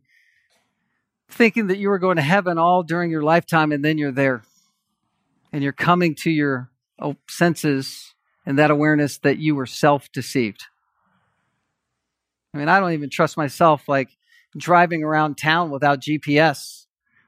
[1.30, 4.44] thinking that you were going to heaven all during your lifetime and then you're there
[5.52, 8.14] and you're coming to your oh, senses
[8.46, 10.64] and that awareness that you were self deceived.
[12.54, 14.10] I mean, I don't even trust myself like
[14.58, 16.86] driving around town without GPS.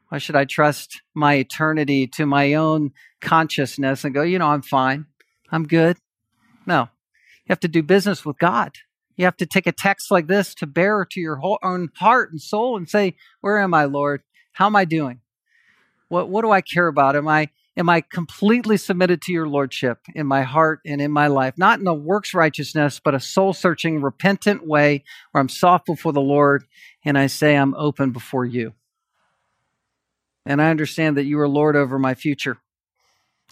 [0.09, 4.61] Why should I trust my eternity to my own consciousness and go, you know, I'm
[4.61, 5.05] fine.
[5.51, 5.97] I'm good.
[6.65, 6.89] No.
[7.45, 8.73] You have to do business with God.
[9.15, 12.31] You have to take a text like this to bear to your whole, own heart
[12.31, 14.21] and soul and say, Where am I, Lord?
[14.53, 15.21] How am I doing?
[16.07, 17.15] What, what do I care about?
[17.15, 21.27] Am I, am I completely submitted to your Lordship in my heart and in my
[21.27, 21.57] life?
[21.57, 26.13] Not in a works righteousness, but a soul searching, repentant way where I'm soft before
[26.13, 26.65] the Lord
[27.05, 28.73] and I say, I'm open before you
[30.45, 32.57] and I understand that you are Lord over my future.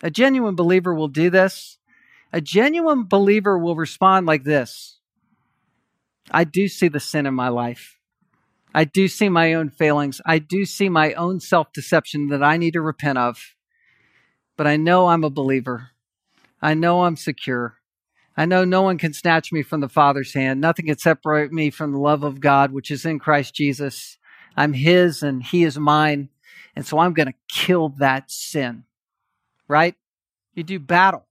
[0.01, 1.77] A genuine believer will do this.
[2.31, 4.99] A genuine believer will respond like this
[6.31, 7.97] I do see the sin in my life.
[8.73, 10.21] I do see my own failings.
[10.25, 13.55] I do see my own self deception that I need to repent of.
[14.59, 15.91] But I know I'm a believer.
[16.61, 17.77] I know I'm secure.
[18.35, 20.59] I know no one can snatch me from the Father's hand.
[20.59, 24.17] Nothing can separate me from the love of God, which is in Christ Jesus.
[24.57, 26.27] I'm His and He is mine.
[26.75, 28.83] And so I'm going to kill that sin.
[29.69, 29.95] Right?
[30.55, 31.25] You do battle.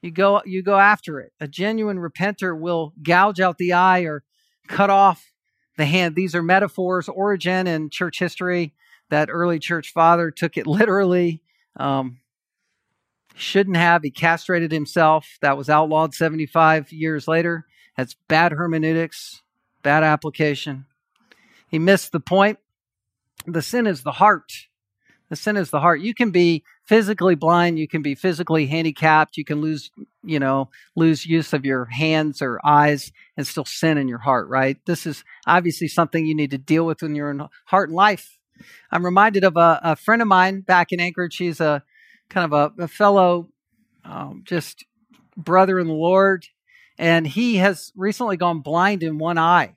[0.00, 1.32] You go you go after it.
[1.40, 4.22] A genuine repenter will gouge out the eye or
[4.68, 5.32] cut off
[5.76, 6.14] the hand.
[6.14, 7.08] These are metaphors.
[7.08, 8.74] Origen in church history,
[9.10, 11.42] that early church father took it literally.
[11.74, 12.18] Um,
[13.38, 14.02] shouldn't have.
[14.02, 15.38] He castrated himself.
[15.40, 17.66] That was outlawed 75 years later.
[17.96, 19.42] That's bad hermeneutics,
[19.82, 20.86] bad application.
[21.68, 22.58] He missed the point
[23.46, 24.52] the sin is the heart.
[25.30, 26.00] The sin is the heart.
[26.00, 29.90] You can be physically blind, you can be physically handicapped, you can lose,
[30.24, 34.48] you know, lose use of your hands or eyes and still sin in your heart,
[34.48, 34.78] right?
[34.86, 38.38] This is obviously something you need to deal with in your heart and life.
[38.90, 41.36] I'm reminded of a, a friend of mine back in Anchorage.
[41.36, 41.82] He's a
[42.28, 43.48] kind of a, a fellow,
[44.04, 44.84] um, just
[45.36, 46.46] brother in the Lord,
[46.98, 49.76] and he has recently gone blind in one eye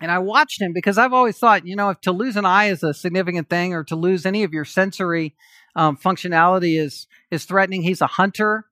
[0.00, 2.66] and I watched him because I've always thought, you know, if to lose an eye
[2.66, 5.34] is a significant thing, or to lose any of your sensory
[5.76, 7.82] um, functionality is is threatening.
[7.82, 8.66] He's a hunter.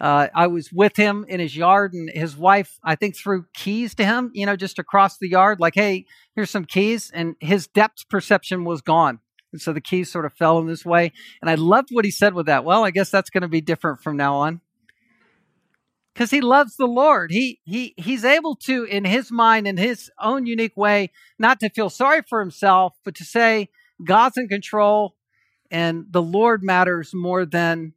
[0.00, 3.94] Uh, I was with him in his yard, and his wife, I think, threw keys
[3.94, 7.66] to him, you know, just across the yard, like, "Hey, here's some keys," and his
[7.68, 9.20] depth perception was gone.
[9.54, 11.12] And so the keys sort of fell in this way.
[11.40, 12.64] And I loved what he said with that.
[12.64, 14.60] Well, I guess that's going to be different from now on
[16.12, 17.30] because he loves the Lord.
[17.30, 21.70] He he he's able to, in his mind, in his own unique way, not to
[21.70, 23.68] feel sorry for himself, but to say
[24.04, 25.14] God's in control,
[25.70, 27.92] and the Lord matters more than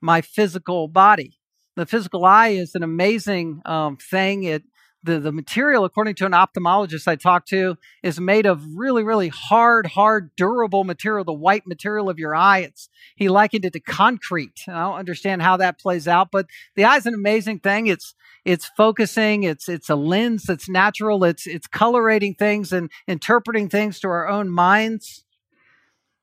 [0.00, 1.40] my physical body.
[1.74, 4.44] The physical eye is an amazing um, thing.
[4.44, 4.62] It
[5.04, 9.28] the, the material, according to an ophthalmologist I talked to, is made of really, really
[9.28, 12.60] hard, hard, durable material, the white material of your eye.
[12.60, 14.62] It's, he likened it to concrete.
[14.68, 16.46] I don't understand how that plays out, but
[16.76, 17.88] the eye is an amazing thing.
[17.88, 19.42] It's, it's focusing.
[19.42, 21.24] It's, it's a lens that's natural.
[21.24, 25.24] It's, it's colorating things and interpreting things to our own minds.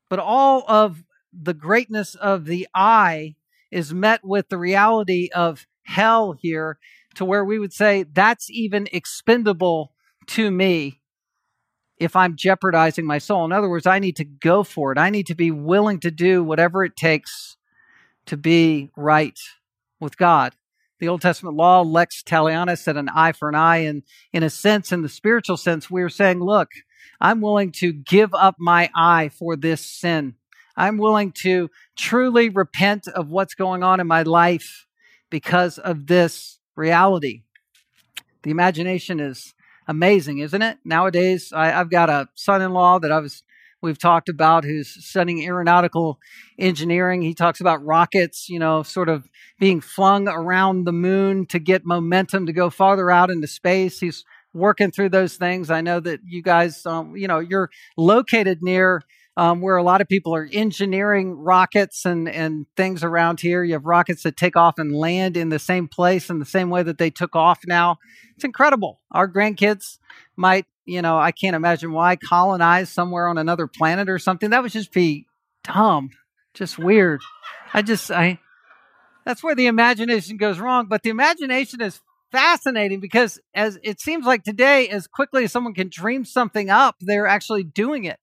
[0.10, 1.04] But all of
[1.34, 3.36] the greatness of the eye
[3.72, 6.78] is met with the reality of hell here
[7.20, 9.92] to where we would say that's even expendable
[10.26, 11.02] to me
[11.98, 13.44] if I'm jeopardizing my soul.
[13.44, 14.98] In other words, I need to go for it.
[14.98, 17.58] I need to be willing to do whatever it takes
[18.28, 19.38] to be right
[20.00, 20.54] with God.
[21.02, 23.80] The Old Testament law, lex talionis, said an eye for an eye.
[23.80, 26.70] And in a sense, in the spiritual sense, we are saying, look,
[27.20, 30.36] I'm willing to give up my eye for this sin.
[30.78, 34.86] I'm willing to truly repent of what's going on in my life
[35.30, 37.44] because of this reality.
[38.44, 39.54] The imagination is
[39.88, 40.78] amazing, isn't it?
[40.86, 43.44] Nowadays, I, have got a son-in-law that I was
[43.82, 46.20] we've talked about who's studying aeronautical
[46.58, 47.22] engineering.
[47.22, 51.86] He talks about rockets, you know, sort of being flung around the moon to get
[51.86, 54.00] momentum to go farther out into space.
[54.00, 55.70] He's working through those things.
[55.70, 59.04] I know that you guys, um, you know, you're located near
[59.40, 63.64] um, where a lot of people are engineering rockets and, and things around here.
[63.64, 66.70] You have rockets that take off and land in the same place in the same
[66.70, 68.00] way that they took off now.
[68.36, 69.00] It's incredible.
[69.14, 69.98] Our grandkids
[70.36, 74.50] might, you know, I can't imagine why colonize somewhere on another planet or something.
[74.50, 75.26] That would just be
[75.64, 76.10] dumb,
[76.54, 77.22] just weird.
[77.74, 78.40] I just, I,
[79.24, 80.88] that's where the imagination goes wrong.
[80.90, 85.74] But the imagination is fascinating because as it seems like today, as quickly as someone
[85.74, 88.20] can dream something up, they're actually doing it.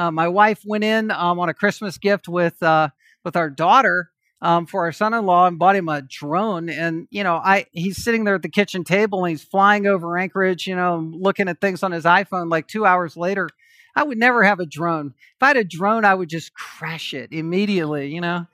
[0.00, 2.88] Uh, my wife went in um, on a Christmas gift with uh,
[3.22, 6.70] with our daughter um, for our son-in-law and bought him a drone.
[6.70, 10.16] And you know, I he's sitting there at the kitchen table and he's flying over
[10.16, 12.50] Anchorage, you know, looking at things on his iPhone.
[12.50, 13.50] Like two hours later,
[13.94, 15.12] I would never have a drone.
[15.36, 18.46] If I had a drone, I would just crash it immediately, you know.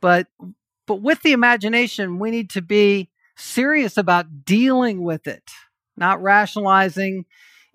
[0.00, 0.28] But
[0.86, 5.50] but with the imagination, we need to be serious about dealing with it,
[5.96, 7.24] not rationalizing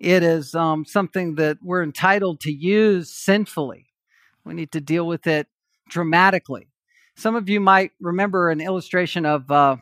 [0.02, 3.86] it is um, something that we're entitled to use sinfully.
[4.44, 5.46] We need to deal with it
[5.88, 6.66] dramatically.
[7.16, 9.76] Some of you might remember an illustration of uh,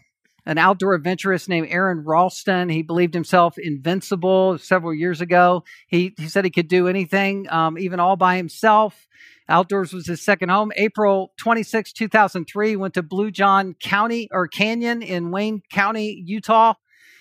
[0.45, 2.69] an outdoor adventurist named Aron Ralston.
[2.69, 5.65] He believed himself invincible several years ago.
[5.87, 9.09] He, he said he could do anything, um, even all by himself.
[9.49, 10.71] Outdoors was his second home.
[10.77, 16.75] April 26, 2003, went to Blue John County or Canyon in Wayne County, Utah.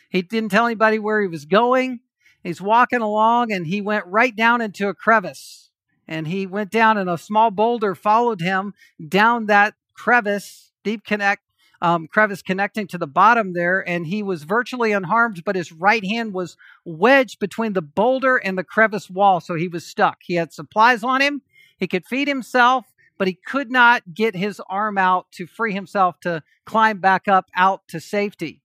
[0.09, 2.01] He didn't tell anybody where he was going.
[2.43, 5.69] He's walking along and he went right down into a crevice.
[6.07, 8.73] And he went down and a small boulder followed him
[9.07, 11.43] down that crevice, deep connect,
[11.81, 13.87] um, crevice connecting to the bottom there.
[13.87, 18.57] And he was virtually unharmed, but his right hand was wedged between the boulder and
[18.57, 19.39] the crevice wall.
[19.39, 20.19] So he was stuck.
[20.23, 21.41] He had supplies on him.
[21.77, 22.85] He could feed himself,
[23.17, 27.49] but he could not get his arm out to free himself to climb back up
[27.55, 28.61] out to safety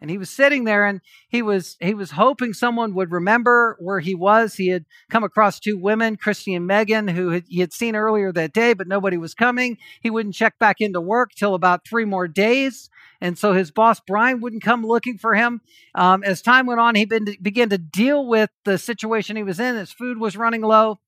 [0.00, 4.00] and he was sitting there and he was he was hoping someone would remember where
[4.00, 4.54] he was.
[4.54, 8.32] He had come across two women christy and megan who had, he had seen earlier
[8.32, 9.78] that day but nobody was coming.
[10.00, 12.90] He wouldn't check back into work till about three more days.
[13.20, 15.60] And so his boss brian wouldn't come looking for him.
[15.94, 19.60] Um, as time went on he been, began to deal with the situation he was
[19.60, 19.76] in.
[19.76, 21.00] His food was running low.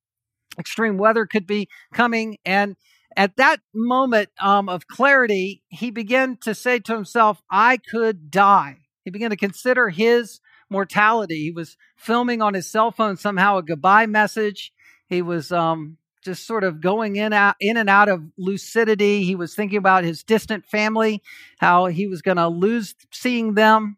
[0.59, 2.38] Extreme weather could be coming.
[2.45, 2.76] And
[3.16, 8.80] at that moment um, of clarity, he began to say to himself, I could die.
[9.05, 11.43] He began to consider his mortality.
[11.43, 14.73] He was filming on his cell phone somehow a goodbye message.
[15.09, 19.25] He was um, just sort of going in out in and out of lucidity.
[19.25, 21.23] He was thinking about his distant family,
[21.59, 23.97] how he was going to lose seeing them,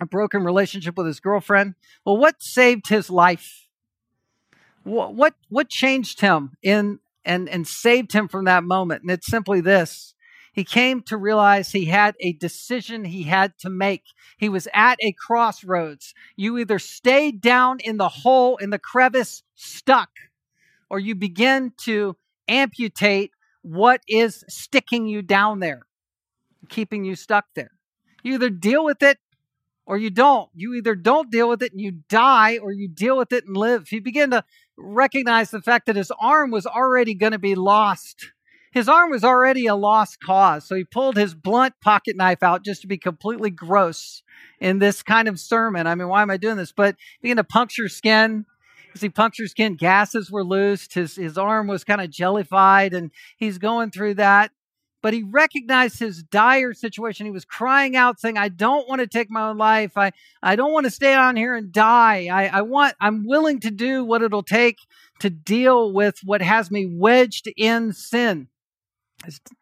[0.00, 1.74] a broken relationship with his girlfriend.
[2.04, 3.68] Well, what saved his life?
[4.84, 9.02] What what, what changed him in and and saved him from that moment?
[9.02, 10.14] And it's simply this:
[10.52, 14.04] he came to realize he had a decision he had to make.
[14.36, 16.14] He was at a crossroads.
[16.36, 20.10] You either stay down in the hole, in the crevice, stuck,
[20.90, 22.16] or you begin to
[22.48, 23.30] amputate
[23.62, 25.86] what is sticking you down there,
[26.68, 27.70] keeping you stuck there.
[28.22, 29.18] You either deal with it
[29.86, 30.50] or you don't.
[30.54, 33.56] You either don't deal with it and you die, or you deal with it and
[33.56, 33.88] live.
[33.88, 34.44] He began to
[34.76, 38.32] recognize the fact that his arm was already going to be lost
[38.72, 40.64] his arm was already a lost cause.
[40.64, 44.22] So he pulled his blunt pocket knife out just to be completely gross
[44.60, 45.86] in this kind of sermon.
[45.86, 46.72] I mean, why am I doing this?
[46.72, 48.46] But began to puncture skin.
[48.94, 50.94] As he punctured skin, gases were loosed.
[50.94, 54.50] His, his arm was kind of jellified and he's going through that.
[55.02, 57.26] But he recognized his dire situation.
[57.26, 59.98] He was crying out, saying, I don't want to take my own life.
[59.98, 60.12] I,
[60.42, 62.28] I don't want to stay on here and die.
[62.32, 64.78] I, I want, I'm willing to do what it'll take
[65.18, 68.48] to deal with what has me wedged in sin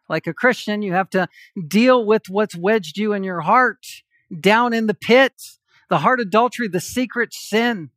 [0.09, 1.29] like a Christian, you have to
[1.67, 3.87] deal with what's wedged you in your heart
[4.39, 5.35] down in the pit,
[5.89, 7.91] the heart adultery, the secret sin.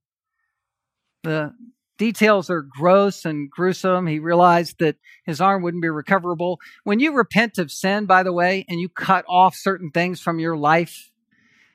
[1.24, 1.54] The
[1.98, 4.08] details are gross and gruesome.
[4.08, 6.60] He realized that his arm wouldn't be recoverable.
[6.84, 10.40] When you repent of sin, by the way, and you cut off certain things from
[10.40, 11.12] your life,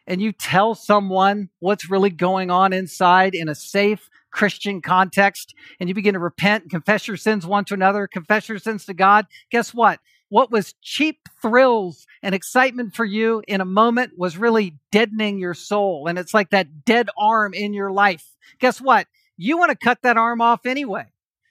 [0.07, 4.09] and you tell someone what's really going on inside in a safe,
[4.39, 8.49] Christian context and you begin to repent and confess your sins one to another, confess
[8.49, 9.99] your sins to God, guess what?
[10.29, 15.55] What was cheap thrills and excitement for you in a moment was really deadening your
[15.55, 16.07] soul.
[16.07, 18.25] And it's like that dead arm in your life.
[18.61, 19.09] Guess what?
[19.37, 21.07] You want to cut that arm off anyway.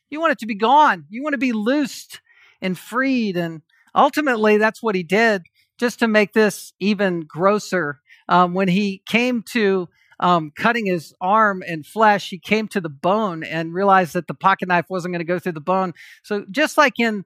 [0.10, 1.08] You want it to be gone.
[1.10, 2.22] You want to be loosed
[2.62, 3.36] and freed.
[3.36, 3.64] And
[3.94, 5.44] ultimately, that's what he did.
[5.78, 9.90] Just to make this even grosser, um, when he came to
[10.20, 14.34] um, cutting his arm and flesh, he came to the bone and realized that the
[14.34, 15.94] pocket knife wasn't going to go through the bone.
[16.24, 17.26] So, just like in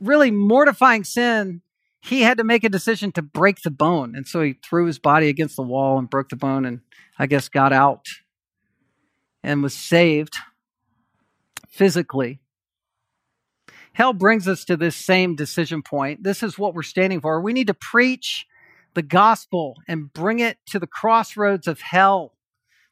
[0.00, 1.62] really mortifying sin,
[2.00, 4.14] he had to make a decision to break the bone.
[4.14, 6.80] And so he threw his body against the wall and broke the bone and
[7.18, 8.06] I guess got out
[9.42, 10.34] and was saved
[11.68, 12.40] physically.
[13.92, 16.22] Hell brings us to this same decision point.
[16.22, 17.40] This is what we're standing for.
[17.40, 18.46] We need to preach
[18.96, 22.32] the gospel and bring it to the crossroads of hell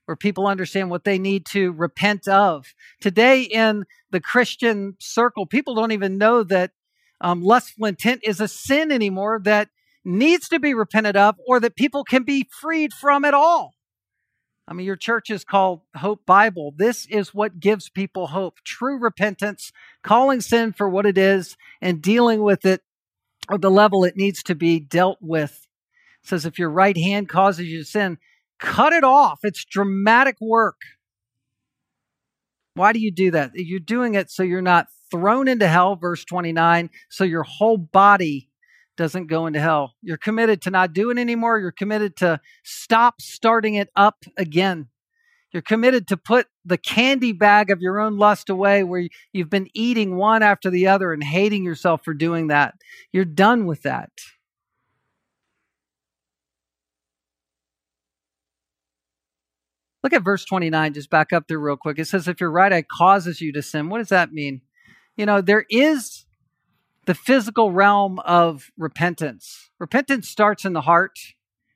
[0.05, 2.67] where people understand what they need to repent of.
[3.01, 6.73] Today, in the Christian circle, people don't even know that
[7.23, 9.71] um, lustful intent is a sin anymore that
[10.05, 13.73] needs to be repented of or that people can be freed from at all.
[14.69, 16.75] I mean, your church is called Hope Bible.
[16.77, 22.03] This is what gives people hope true repentance, calling sin for what it is, and
[22.03, 22.83] dealing with it
[23.51, 25.64] at the level it needs to be dealt with.
[26.25, 28.19] Says, if your right hand causes you to sin,
[28.59, 29.41] cut it off.
[29.43, 30.81] It's dramatic work.
[32.75, 33.53] Why do you do that?
[33.55, 38.51] You're doing it so you're not thrown into hell, verse 29, so your whole body
[38.97, 39.95] doesn't go into hell.
[40.03, 41.59] You're committed to not doing anymore.
[41.59, 44.89] You're committed to stop starting it up again.
[45.53, 49.69] You're committed to put the candy bag of your own lust away where you've been
[49.73, 52.75] eating one after the other and hating yourself for doing that.
[53.13, 54.11] You're done with that.
[60.05, 61.99] Look at verse 29, just back up there real quick.
[61.99, 64.61] It says, If your right eye causes you to sin, what does that mean?
[65.17, 66.25] you know, there is
[67.07, 69.71] the physical realm of repentance.
[69.79, 71.19] Repentance starts in the heart,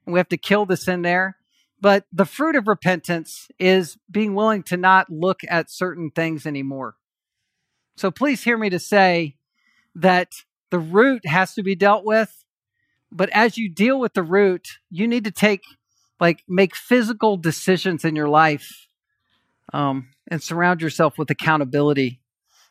[0.07, 1.37] and we have to kill the sin there.
[1.81, 6.97] But the fruit of repentance is being willing to not look at certain things anymore.
[7.97, 9.37] So please hear me to say
[9.95, 10.33] that
[10.71, 12.45] the root has to be dealt with.
[13.13, 15.63] But as you deal with the root, you need to take,
[16.21, 18.89] like, make physical decisions in your life
[19.73, 22.21] um, and surround yourself with accountability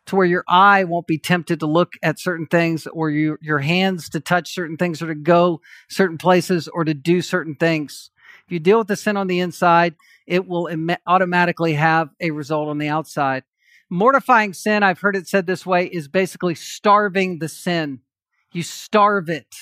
[0.07, 3.59] to where your eye won't be tempted to look at certain things or you, your
[3.59, 8.09] hands to touch certain things or to go certain places or to do certain things.
[8.45, 9.95] If you deal with the sin on the inside,
[10.25, 13.43] it will Im- automatically have a result on the outside.
[13.89, 17.99] Mortifying sin, I've heard it said this way, is basically starving the sin.
[18.53, 19.55] You starve it.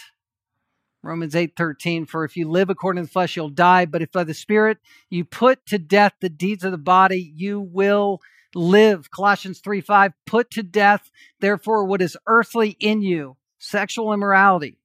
[1.06, 4.24] Romans 8:13 for if you live according to the flesh you'll die but if by
[4.24, 4.80] the spirit
[5.10, 8.22] you put to death the deeds of the body you will
[8.56, 9.12] live.
[9.12, 14.78] Colossians 3 5, put to death, therefore, what is earthly in you sexual immorality,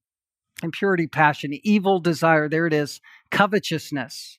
[0.62, 2.48] impurity, passion, evil desire.
[2.48, 3.00] There it is,
[3.30, 4.38] covetousness,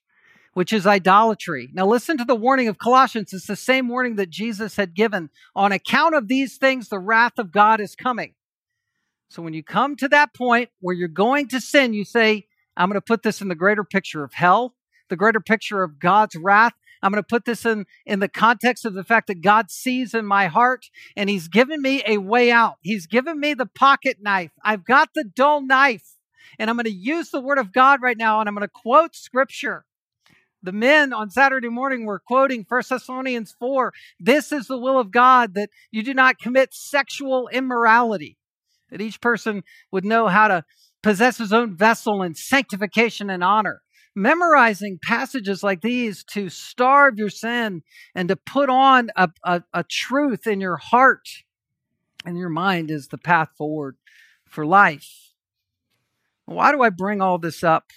[0.54, 1.70] which is idolatry.
[1.74, 3.34] Now, listen to the warning of Colossians.
[3.34, 5.30] It's the same warning that Jesus had given.
[5.56, 8.34] On account of these things, the wrath of God is coming.
[9.32, 12.90] So, when you come to that point where you're going to sin, you say, I'm
[12.90, 14.76] going to put this in the greater picture of hell,
[15.10, 18.84] the greater picture of God's wrath, I'm going to put this in, in the context
[18.84, 22.52] of the fact that God sees in my heart and He's given me a way
[22.52, 22.76] out.
[22.82, 24.52] He's given me the pocket knife.
[24.66, 26.18] I've got the dull knife.
[26.60, 28.74] And I'm going to use the word of God right now and I'm going to
[28.74, 29.86] quote scripture.
[30.62, 33.94] The men on Saturday morning were quoting 1 Thessalonians 4.
[34.20, 38.38] This is the will of God that you do not commit sexual immorality,
[38.92, 40.64] that each person would know how to
[41.02, 43.82] possess his own vessel in sanctification and honor
[44.16, 47.82] memorizing passages like these to starve your sin
[48.14, 51.28] and to put on a, a, a truth in your heart
[52.26, 53.96] and your mind is the path forward
[54.46, 55.34] for life.
[56.46, 57.92] Why do I bring all this up?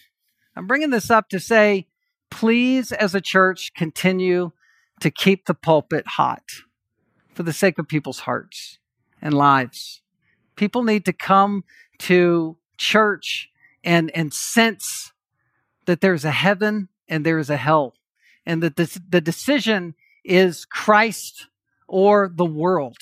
[0.56, 1.88] I'm bringing this up to say,
[2.30, 4.52] please, as a church, continue
[5.00, 6.44] to keep the pulpit hot
[7.34, 8.78] for the sake of people's hearts
[9.20, 10.00] and lives.
[10.56, 11.64] People need to come
[11.98, 13.50] to church
[13.82, 15.12] and, and sense
[15.86, 17.94] that there's a heaven and there is a hell,
[18.46, 19.94] and that this, the decision
[20.24, 21.48] is Christ
[21.86, 22.96] or the world.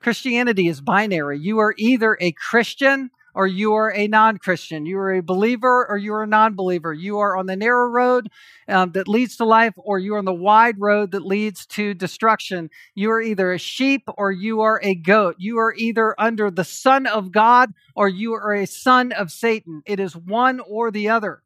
[0.00, 1.38] Christianity is binary.
[1.38, 4.86] You are either a Christian or you are a non Christian.
[4.86, 6.92] You are a believer or you are a non believer.
[6.92, 8.28] You are on the narrow road
[8.68, 11.94] um, that leads to life or you are on the wide road that leads to
[11.94, 12.70] destruction.
[12.94, 15.36] You are either a sheep or you are a goat.
[15.38, 19.82] You are either under the Son of God or you are a son of Satan.
[19.86, 21.42] It is one or the other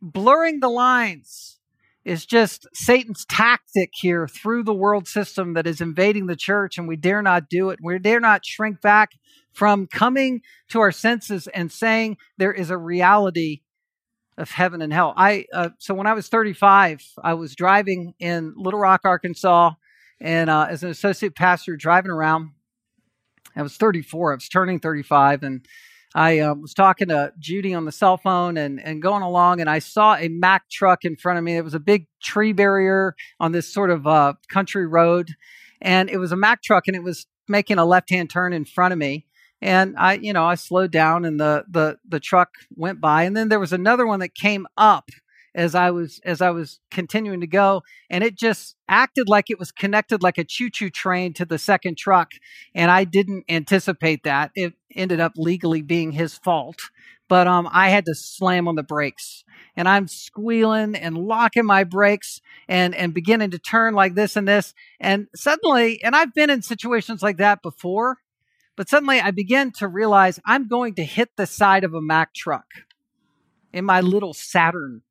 [0.00, 1.58] blurring the lines
[2.04, 6.88] is just Satan's tactic here through the world system that is invading the church, and
[6.88, 7.80] we dare not do it.
[7.82, 9.12] We dare not shrink back
[9.58, 13.62] from coming to our senses and saying there is a reality
[14.36, 15.12] of heaven and hell.
[15.16, 19.72] I uh, so when I was 35, I was driving in Little Rock, Arkansas,
[20.20, 22.50] and uh, as an associate pastor driving around.
[23.56, 24.30] I was 34.
[24.30, 25.66] I was turning 35, and
[26.14, 29.68] I uh, was talking to Judy on the cell phone and, and going along, and
[29.68, 31.56] I saw a Mack truck in front of me.
[31.56, 35.32] It was a big tree barrier on this sort of uh, country road,
[35.82, 38.64] and it was a Mack truck, and it was making a left hand turn in
[38.64, 39.26] front of me.
[39.60, 43.36] And I, you know, I slowed down, and the the the truck went by, and
[43.36, 45.10] then there was another one that came up
[45.54, 49.58] as I was as I was continuing to go, and it just acted like it
[49.58, 52.32] was connected like a choo-choo train to the second truck,
[52.74, 54.52] and I didn't anticipate that.
[54.54, 56.78] It ended up legally being his fault,
[57.28, 59.42] but um, I had to slam on the brakes,
[59.76, 64.46] and I'm squealing and locking my brakes and and beginning to turn like this and
[64.46, 68.18] this, and suddenly, and I've been in situations like that before,
[68.78, 72.32] but suddenly I begin to realize I'm going to hit the side of a Mack
[72.32, 72.64] truck
[73.74, 75.02] in my little Saturn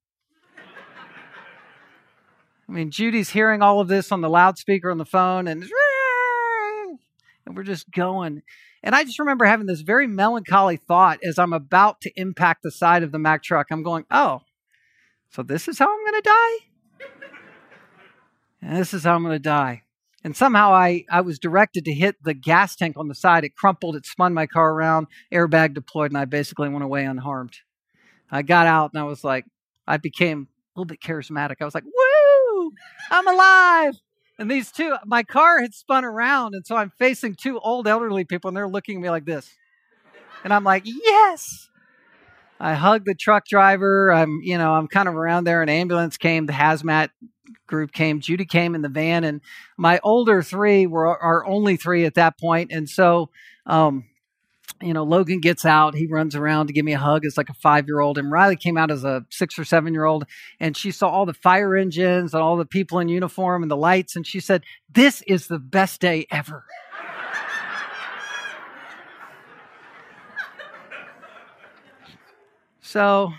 [2.68, 5.64] I mean, Judy's hearing all of this on the loudspeaker on the phone, and
[7.46, 8.42] and we're just going.
[8.84, 12.72] And I just remember having this very melancholy thought as I'm about to impact the
[12.72, 13.68] side of the Mack truck.
[13.72, 14.42] I'm going, oh,
[15.30, 16.58] so this is how I'm going to die?
[18.62, 19.84] And this is how I'm going to die.
[20.24, 23.44] And somehow I, I was directed to hit the gas tank on the side.
[23.44, 27.58] It crumpled, it spun my car around, airbag deployed, and I basically went away unharmed.
[28.30, 29.46] I got out and I was like,
[29.88, 31.56] I became a little bit charismatic.
[31.62, 32.72] I was like, woo,
[33.10, 33.96] I'm alive.
[34.40, 36.54] And these two, my car had spun around.
[36.54, 39.50] And so I'm facing two old elderly people and they're looking at me like this.
[40.44, 41.70] And I'm like, yes.
[42.60, 44.12] I hugged the truck driver.
[44.12, 45.62] I'm, you know, I'm kind of around there.
[45.62, 47.10] An ambulance came, the hazmat
[47.68, 49.42] group came, Judy came in the van, and
[49.78, 52.72] my older three were our only three at that point.
[52.72, 53.30] And so
[53.66, 54.06] um,
[54.82, 57.50] you know, Logan gets out, he runs around to give me a hug as like
[57.50, 58.18] a five year old.
[58.18, 60.26] And Riley came out as a six or seven year old,
[60.60, 63.78] and she saw all the fire engines and all the people in uniform and the
[63.78, 64.16] lights.
[64.16, 66.66] And she said, This is the best day ever.
[72.82, 73.34] so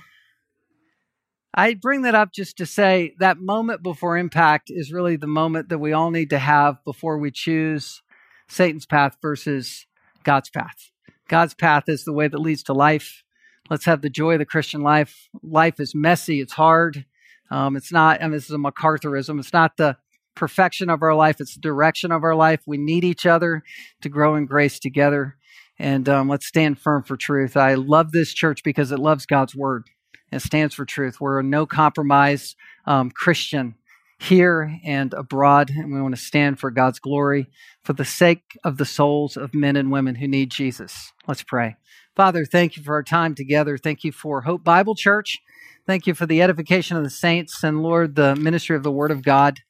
[1.59, 5.71] I bring that up just to say that moment before impact is really the moment
[5.71, 8.01] that we all need to have before we choose
[8.47, 9.85] Satan's path versus
[10.23, 10.93] God's path.
[11.27, 13.25] God's path is the way that leads to life.
[13.69, 15.29] Let's have the joy of the Christian life.
[15.43, 17.05] Life is messy, it's hard.
[17.51, 19.97] Um, it's not, and this is a MacArthurism, it's not the
[20.37, 22.61] perfection of our life, it's the direction of our life.
[22.69, 23.65] We need each other
[24.03, 25.37] to grow in grace together.
[25.77, 27.57] And um, let's stand firm for truth.
[27.57, 29.89] I love this church because it loves God's word.
[30.31, 31.21] It stands for truth.
[31.21, 32.57] We're a no compromise
[32.87, 33.75] um, Christian
[34.19, 37.49] here and abroad, and we want to stand for God's glory
[37.83, 41.13] for the sake of the souls of men and women who need Jesus.
[41.27, 41.77] Let's pray.
[42.17, 43.79] Father, thank you for our time together.
[43.79, 45.39] Thank you for Hope Bible Church.
[45.87, 49.11] Thank you for the edification of the saints and, Lord, the ministry of the Word
[49.11, 49.61] of God.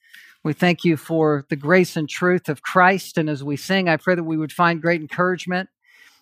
[0.43, 3.19] We thank you for the grace and truth of Christ.
[3.19, 5.69] And as we sing, I pray that we would find great encouragement.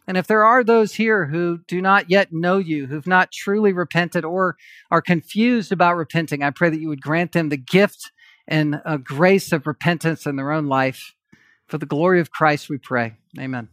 [0.06, 3.72] And if there are those here who do not yet know you, who've not truly
[3.72, 4.56] repented or
[4.90, 8.12] are confused about repenting, I pray that you would grant them the gift
[8.46, 11.14] and a grace of repentance in their own life.
[11.66, 13.14] For the glory of Christ, we pray.
[13.38, 13.68] Amen.